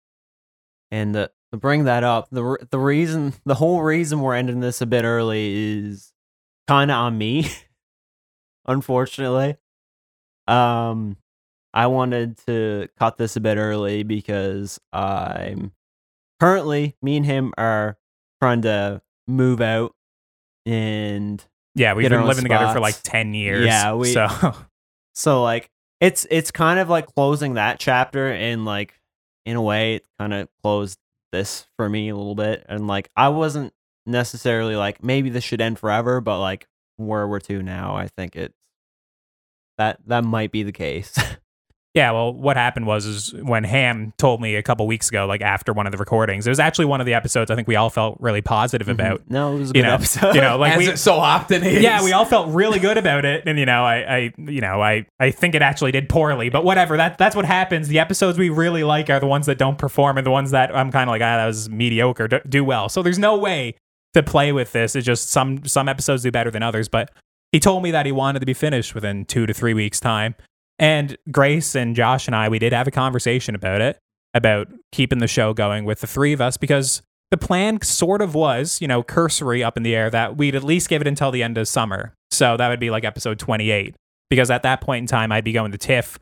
[0.91, 4.81] And the, to bring that up, the the reason, the whole reason we're ending this
[4.81, 6.11] a bit early is
[6.67, 7.49] kind of on me.
[8.67, 9.57] unfortunately,
[10.47, 11.17] um,
[11.73, 15.71] I wanted to cut this a bit early because I'm
[16.39, 17.97] currently me and him are
[18.41, 19.93] trying to move out,
[20.65, 21.43] and
[21.75, 23.65] Yeah, we've been living together for like ten years.
[23.65, 24.27] Yeah, we- so
[25.15, 25.69] so like
[25.99, 28.98] it's it's kind of like closing that chapter and like
[29.49, 30.99] in a way it kind of closed
[31.31, 33.73] this for me a little bit and like I wasn't
[34.05, 38.35] necessarily like maybe this should end forever but like where we're to now I think
[38.35, 38.53] it's
[39.77, 41.17] that that might be the case
[41.95, 45.41] Yeah, well, what happened was is when Ham told me a couple weeks ago, like
[45.41, 47.75] after one of the recordings, it was actually one of the episodes I think we
[47.75, 49.23] all felt really positive about.
[49.27, 50.35] No, it was a You good know, episode.
[50.35, 51.81] you know, like As we, it so often is.
[51.81, 54.81] yeah, we all felt really good about it, and you know, I, I, you know,
[54.83, 56.95] I, I think it actually did poorly, but whatever.
[56.95, 57.87] That that's what happens.
[57.87, 60.73] The episodes we really like are the ones that don't perform, and the ones that
[60.75, 62.87] I'm kind of like, ah, that was mediocre, do, do well.
[62.89, 63.73] So there's no way
[64.13, 64.95] to play with this.
[64.95, 67.09] It's just some some episodes do better than others, but
[67.51, 70.35] he told me that he wanted to be finished within two to three weeks time.
[70.79, 73.99] And Grace and Josh and I, we did have a conversation about it,
[74.33, 77.01] about keeping the show going with the three of us because
[77.31, 80.63] the plan sort of was, you know, cursory up in the air that we'd at
[80.63, 82.13] least give it until the end of summer.
[82.31, 83.95] So that would be like episode 28.
[84.29, 86.17] Because at that point in time, I'd be going to TIFF.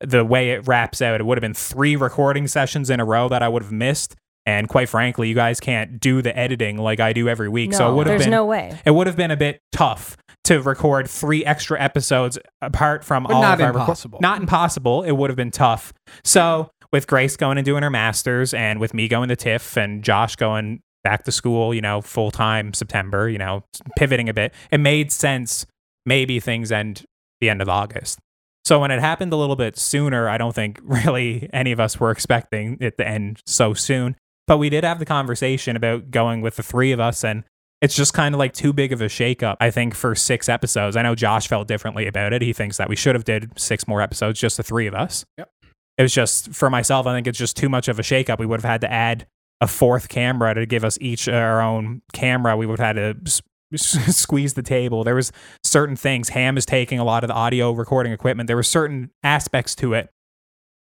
[0.00, 3.28] The way it wraps out, it would have been three recording sessions in a row
[3.30, 4.14] that I would have missed.
[4.46, 7.70] And quite frankly, you guys can't do the editing like I do every week.
[7.70, 8.78] No, so it would have been no way.
[8.86, 13.32] it would have been a bit tough to record three extra episodes apart from But
[13.32, 14.18] all not of our reco- impossible.
[14.22, 15.02] not impossible.
[15.02, 15.92] It would have been tough.
[16.22, 20.04] So with Grace going and doing her masters, and with me going to TIFF, and
[20.04, 23.64] Josh going back to school, you know, full time September, you know,
[23.98, 25.66] pivoting a bit, it made sense.
[26.06, 27.04] Maybe things end
[27.40, 28.20] the end of August.
[28.64, 31.98] So when it happened a little bit sooner, I don't think really any of us
[31.98, 34.14] were expecting it to end so soon.
[34.46, 37.44] But we did have the conversation about going with the three of us, and
[37.82, 39.56] it's just kind of like too big of a shakeup.
[39.60, 40.96] I think for six episodes.
[40.96, 42.42] I know Josh felt differently about it.
[42.42, 45.24] He thinks that we should have did six more episodes, just the three of us.
[45.36, 45.50] Yep.
[45.98, 47.06] It was just for myself.
[47.06, 48.38] I think it's just too much of a shakeup.
[48.38, 49.26] We would have had to add
[49.60, 52.56] a fourth camera to give us each our own camera.
[52.56, 53.42] We would have had to
[53.76, 55.04] squeeze the table.
[55.04, 55.32] There was
[55.64, 56.30] certain things.
[56.30, 58.46] Ham is taking a lot of the audio recording equipment.
[58.46, 60.10] There were certain aspects to it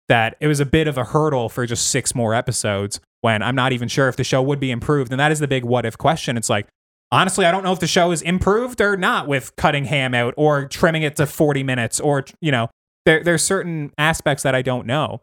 [0.07, 3.55] that it was a bit of a hurdle for just six more episodes when I'm
[3.55, 5.11] not even sure if the show would be improved.
[5.11, 6.37] And that is the big what if question.
[6.37, 6.67] It's like,
[7.11, 10.33] honestly, I don't know if the show is improved or not with cutting ham out
[10.37, 12.69] or trimming it to 40 minutes or, you know,
[13.05, 15.21] there, there's certain aspects that I don't know.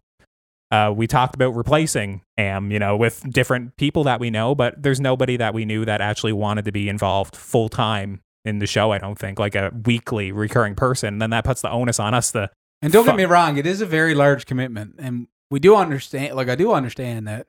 [0.71, 4.83] Uh, we talked about replacing Am, you know, with different people that we know, but
[4.83, 8.67] there's nobody that we knew that actually wanted to be involved full time in the
[8.67, 8.91] show.
[8.91, 11.19] I don't think like a weekly recurring person.
[11.19, 12.51] then that puts the onus on us to
[12.83, 13.13] And don't Fuck.
[13.17, 16.35] get me wrong, it is a very large commitment, and we do understand.
[16.35, 17.47] Like I do understand that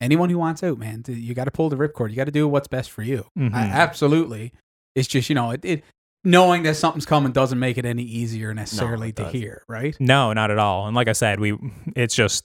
[0.00, 2.10] anyone who wants out, man, you got to pull the ripcord.
[2.10, 3.26] You got to do what's best for you.
[3.36, 3.52] Mhm.
[3.52, 4.52] I- absolutely.
[4.94, 5.84] It's just you know it, it.
[6.24, 9.96] Knowing that something's coming doesn't make it any easier necessarily it to hear, right?
[10.00, 10.86] No, not at all.
[10.86, 11.56] And like I said, we
[11.94, 12.44] it's just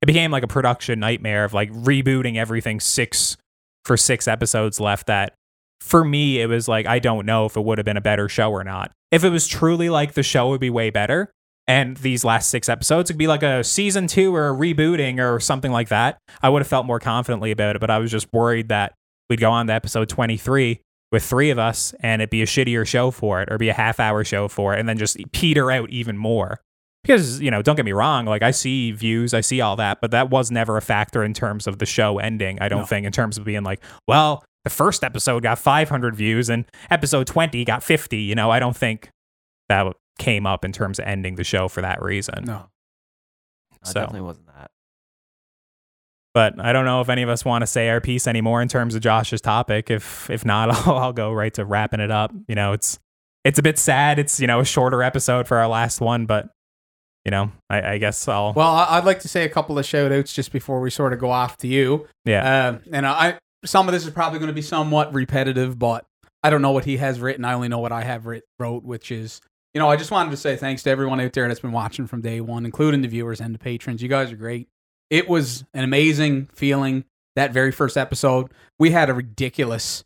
[0.00, 3.36] it became like a production nightmare of like rebooting everything six
[3.84, 5.34] for six episodes left that
[5.80, 8.28] for me it was like I don't know if it would have been a better
[8.28, 8.92] show or not.
[9.10, 11.32] If it was truly like the show would be way better
[11.72, 13.08] and these last six episodes.
[13.08, 16.48] It could be like a season 2 or a rebooting or something like that, I
[16.50, 18.92] would have felt more confidently about it, but I was just worried that
[19.30, 22.86] we'd go on to episode 23 with three of us and it'd be a shittier
[22.86, 25.70] show for it or be a half hour show for it and then just peter
[25.70, 26.60] out even more.
[27.04, 30.00] Because you know don't get me wrong like i see views i see all that
[30.00, 32.86] but that was never a factor in terms of the show ending i don't No.
[32.86, 37.26] think in terms of being like well the first episode got 500 views and episode
[37.26, 38.52] 20 got 50 you know?
[38.52, 39.08] I don't think
[39.68, 42.68] that came up in terms of ending the show for that reason No.
[43.80, 44.70] It So- definitely wasn't that.
[46.34, 48.68] but i don't know if any of us want to say our piece anymore in
[48.68, 52.32] terms of josh's topic if if not i'll, I'll go right to wrapping it up
[52.48, 52.98] you know it's
[53.44, 56.48] it's a bit sad it's you know a shorter episode for our last one but
[57.24, 59.84] you know i, I guess i'll Well, I- I'd like to say a couple of
[59.86, 62.06] shout outs just before we sort of go off to you.
[62.24, 66.04] yeah Uh, and I some of this is probably going to be somewhat repetitive, but
[66.42, 67.44] I don't know what he has written.
[67.44, 69.40] I only know what I have writ- wrote, which is,
[69.74, 72.06] you know, I just wanted to say thanks to everyone out there that's been watching
[72.06, 74.02] from day one, including the viewers and the patrons.
[74.02, 74.68] You guys are great.
[75.10, 77.04] It was an amazing feeling
[77.36, 78.50] that very first episode.
[78.78, 80.04] We had a ridiculous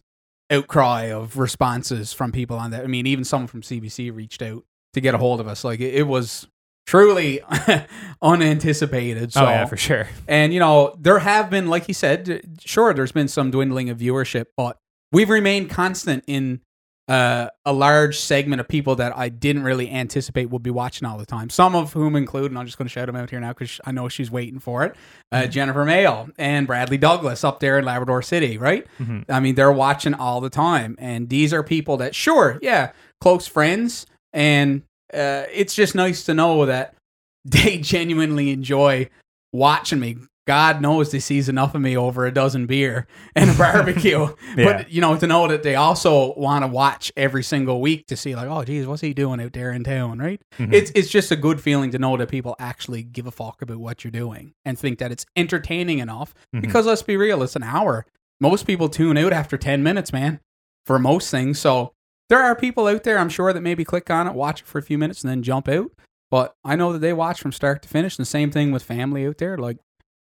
[0.51, 2.85] outcry of responses from people on that.
[2.85, 4.65] I mean, even someone from CBC reached out
[4.95, 5.65] to get a hold of us.
[5.65, 6.47] Like it, it was
[6.87, 7.41] truly
[8.23, 9.31] unanticipated.
[9.37, 12.43] Oh, so oh yeah for sure and you know, there have been, like he said,
[12.61, 14.79] sure, there's been some dwindling of viewership, but
[15.13, 16.61] we've remained constant in
[17.09, 21.19] uh, a large segment of people that I didn't really anticipate would be watching all
[21.19, 21.51] the time.
[21.51, 23.81] Some of whom include, and I'm just going to shout them out here now because
[23.85, 24.97] I know she's waiting for it.
[25.31, 28.87] Uh, Jennifer Mayo and Bradley Douglas up there in Labrador City, right?
[28.99, 29.25] Mhm.
[29.29, 32.91] I mean, they're watching all the time, and these are people that, sure, yeah,
[33.21, 34.83] close friends, and
[35.15, 36.95] uh, it's just nice to know that
[37.45, 39.09] they genuinely enjoy
[39.53, 40.17] watching me.
[40.47, 44.29] God knows they sees enough of me over a dozen beer and a barbecue.
[44.57, 44.65] Yeah.
[44.65, 48.17] But you know, to know that they also want to watch every single week to
[48.17, 50.41] see like, oh geez, what's he doing out there in town, right?
[50.59, 50.73] Mhm.
[50.73, 53.79] It's it's just a good feeling to know that people actually give a fuck about
[53.79, 56.33] what you're doing and think that it's entertaining enough.
[56.55, 56.61] Mhm.
[56.61, 58.07] Because let's be real, it's an hour.
[58.41, 60.41] Most people tune out after ten minutes, man,
[60.85, 61.59] for most things.
[61.59, 61.93] So
[62.29, 64.79] there are people out there, I'm sure, that maybe click on it, watch it for
[64.79, 65.91] a few minutes, and then jump out.
[66.31, 68.19] But I know that they watch from start to finish.
[68.19, 69.57] And the same thing with family out there.
[69.57, 69.79] Like,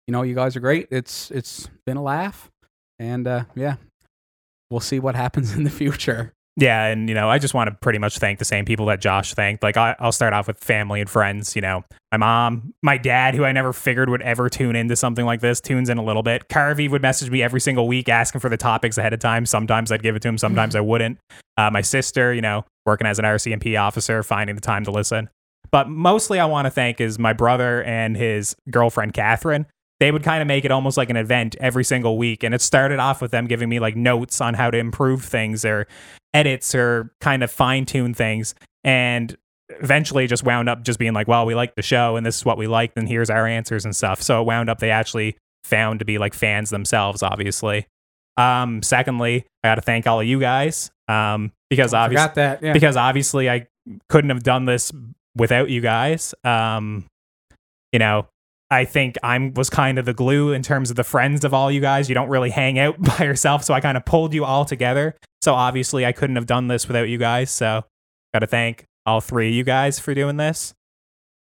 [0.07, 0.89] you know, you guys are great.
[0.91, 2.51] It's it's been a laugh,
[2.99, 3.77] and uh, yeah,
[4.71, 6.33] we'll see what happens in the future.
[6.59, 8.99] Yeah, and you know, I just want to pretty much thank the same people that
[8.99, 9.63] Josh thanked.
[9.63, 11.55] Like, I, I'll start off with family and friends.
[11.55, 15.27] You know, my mom, my dad, who I never figured would ever tune into something
[15.27, 16.49] like this, tunes in a little bit.
[16.49, 19.45] Carvey would message me every single week asking for the topics ahead of time.
[19.45, 21.19] Sometimes I'd give it to him, sometimes I wouldn't.
[21.59, 25.31] Uh, my sister, you know, working as an RCMP officer, finding the time to listen.
[25.71, 29.65] But mostly, I want to thank is my brother and his girlfriend Catherine
[30.01, 32.43] they would kind of make it almost like an event every single week.
[32.43, 35.65] And it started off with them giving me like notes on how to improve things
[35.65, 35.87] or
[36.35, 38.55] edits or kind of fine tune things.
[38.85, 39.37] And
[39.81, 42.45] eventually just wound up just being like, well, we like the show and this is
[42.45, 44.23] what we liked and here's our answers and stuff.
[44.23, 47.87] So it wound up they actually found to be like fans themselves, obviously.
[48.37, 52.63] Um, secondly, I got to thank all of you guys um, because I obviously that.
[52.63, 52.73] Yeah.
[52.73, 53.67] because obviously I
[54.09, 54.93] couldn't have done this
[55.35, 56.35] without you guys.
[56.45, 57.07] Um,
[57.93, 58.29] you know,
[58.71, 61.71] I think I'm was kind of the glue in terms of the friends of all
[61.71, 62.09] you guys.
[62.09, 65.17] You don't really hang out by yourself, so I kind of pulled you all together.
[65.43, 67.51] So obviously I couldn't have done this without you guys.
[67.51, 67.85] So
[68.35, 70.75] got to thank all three of you guys for doing this.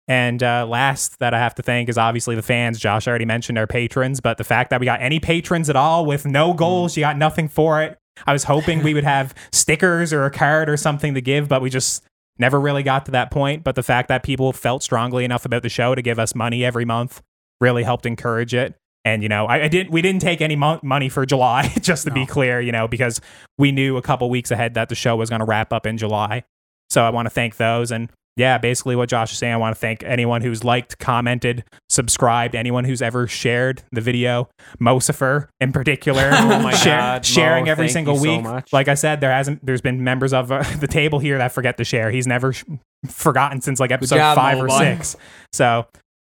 [0.07, 2.79] And uh, last that I have to thank is obviously the fans.
[2.79, 6.05] Josh already mentioned our patrons, but the fact that we got any patrons at all
[6.05, 7.97] with no goals, you got nothing for it.
[8.27, 11.61] I was hoping we would have stickers or a card or something to give, but
[11.61, 12.03] we just
[12.37, 13.63] never really got to that point.
[13.63, 16.63] But the fact that people felt strongly enough about the show to give us money
[16.63, 17.21] every month
[17.61, 18.75] really helped encourage it.
[19.03, 19.91] And you know, I, I didn't.
[19.91, 22.59] We didn't take any mo- money for July, just to be clear.
[22.59, 23.21] You know, because
[23.57, 25.97] we knew a couple weeks ahead that the show was going to wrap up in
[25.97, 26.43] July.
[26.89, 27.91] So I want to thank those.
[27.91, 31.63] And yeah, basically what Josh is saying, I want to thank anyone who's liked, commented,
[31.89, 34.49] subscribed, anyone who's ever shared the video,
[34.81, 38.41] Mosifer in particular, Oh share- God, sharing Mo, every single so week.
[38.43, 38.73] much.
[38.73, 41.77] Like I said, there hasn't, there's been members of uh, the table here that forget
[41.77, 42.11] to share.
[42.11, 42.63] He's never sh-
[43.07, 45.15] forgotten since like episode job, five Mo or six.
[45.53, 45.85] So,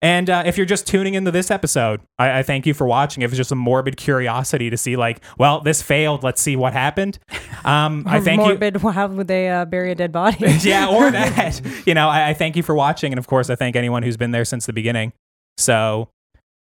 [0.03, 3.23] and uh, if you're just tuning into this episode, I, I thank you for watching.
[3.23, 6.23] It was just a morbid curiosity to see, like, well, this failed.
[6.23, 7.19] Let's see what happened.
[7.65, 8.47] Um, I thank you.
[8.49, 8.77] morbid.
[8.79, 10.47] How would they uh, bury a dead body?
[10.63, 11.61] yeah, or that.
[11.87, 14.17] you know, I, I thank you for watching, and of course, I thank anyone who's
[14.17, 15.13] been there since the beginning.
[15.59, 16.09] So,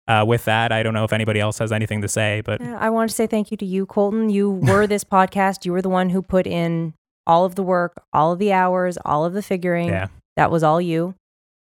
[0.08, 2.78] uh, with that, I don't know if anybody else has anything to say, but Yeah,
[2.80, 4.32] I want to say thank you to you, Colton.
[4.32, 5.66] You were this podcast.
[5.66, 6.96] You were the one who put in
[7.28, 9.90] all of the work, all of the hours, all of the figuring.
[9.90, 11.14] yeah, That was all you.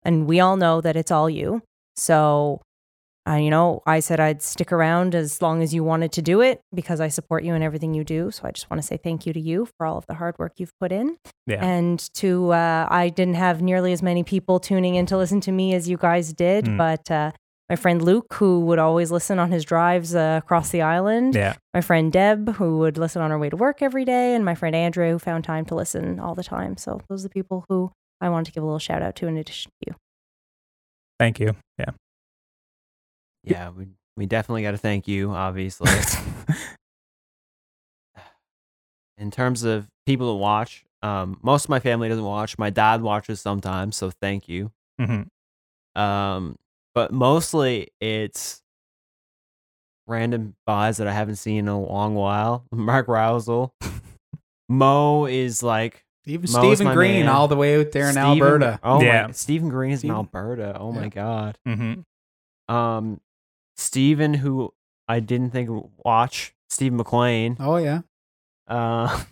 [0.06, 1.62] And we all know that it's all you.
[1.96, 2.60] So,
[3.28, 6.40] uh, you know, I said I'd stick around as long as you wanted to do
[6.42, 8.30] it because I support you in everything you do.
[8.30, 10.38] So I just want to say thank you to you for all of the hard
[10.38, 11.16] work you've put in.
[11.46, 15.40] yeah, And to, uh, I didn't have nearly as many people tuning in to listen
[15.42, 16.78] to me as you guys did, Mm.
[16.78, 17.32] but uh,
[17.68, 21.54] my friend Luke, who would always listen on his drives uh, across the island, yeah.
[21.74, 24.54] my friend Deb, who would listen on her way to work every day, and my
[24.54, 26.76] friend Andrew, who found time to listen all the time.
[26.76, 27.90] So those are the people who
[28.20, 29.96] I wanted to give a little shout out to in addition to you.
[31.18, 31.54] Thank you.
[31.78, 31.90] Yeah.
[33.44, 33.86] Yeah, we
[34.16, 35.90] we definitely got to thank you, obviously.
[39.18, 42.58] In terms of people to watch, um, most of my family doesn't watch.
[42.58, 44.72] My dad watches sometimes, so thank you.
[45.00, 45.22] hmm
[45.94, 46.56] Um,
[46.94, 48.60] but mostly it's
[50.06, 52.64] random buys that I haven't seen in a long while.
[52.72, 53.70] Mark Rousel.
[54.68, 57.28] Mo is like Even Mo's Stephen my Green, man.
[57.28, 58.80] all the way out there in Stephen- Alberta.
[58.82, 59.26] Oh Yeah.
[59.28, 60.76] my, Stephen Green is in Stephen- Alberta.
[60.78, 61.08] Oh my Yeah.
[61.08, 61.58] god.
[61.64, 61.94] hmm
[62.74, 63.20] Um,
[63.76, 64.74] Stephen, who
[65.06, 67.56] I didn't think would watch Steve McLean.
[67.60, 68.00] Oh yeah.
[68.66, 69.22] Uh,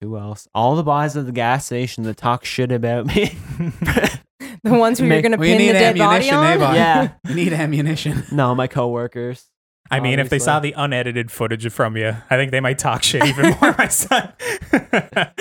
[0.00, 0.48] who else?
[0.54, 3.36] All the boys at the gas station that talk shit about me.
[4.64, 6.52] The ones who you're Make- going to Well, you pin the dead body ammunition, eh,
[6.54, 6.58] on?
[6.58, 6.74] bud?
[6.74, 7.08] yeah.
[7.28, 8.24] You need ammunition.
[8.32, 9.46] No, my coworkers.
[9.90, 13.02] I mean, if they saw the unedited footage from you, I think they might talk
[13.02, 14.32] shit even more, my son.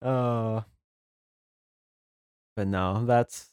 [0.00, 0.60] Uh,
[2.56, 3.48] but no, that's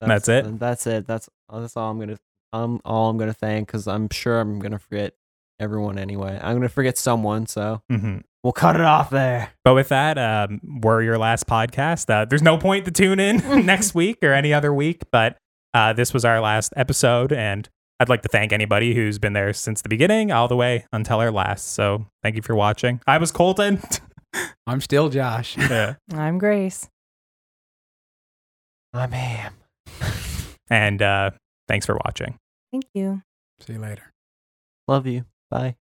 [0.00, 0.58] That's it?
[0.58, 1.06] That's it.
[1.06, 2.18] That's that's all I'm gonna.
[2.54, 5.12] Um, all I'm gonna thank because I'm sure I'm gonna forget
[5.60, 6.40] everyone anyway.
[6.42, 9.50] I'm gonna forget someone, so hmm we'll cut it off there.
[9.62, 12.08] But with that, um, we're your last podcast.
[12.08, 13.36] Uh, there's no point to tune in
[13.66, 15.36] next week or any other week, but
[15.74, 17.68] uh, this was our last episode, and
[18.00, 21.18] I'd like to thank anybody who's been there since the beginning, all the way until
[21.18, 21.74] our last.
[21.74, 23.02] So thank you for watching.
[23.06, 23.78] I was Colton.
[24.66, 25.56] I'm still Josh.
[25.58, 25.96] yeah.
[26.14, 26.88] I'm Grace.
[28.94, 29.52] I'm Ham.
[30.70, 31.32] And uh,
[31.68, 32.38] thanks for watching.
[32.72, 33.22] Thank you.
[33.60, 34.12] See you later.
[34.88, 35.26] Love you.
[35.50, 35.76] Bye.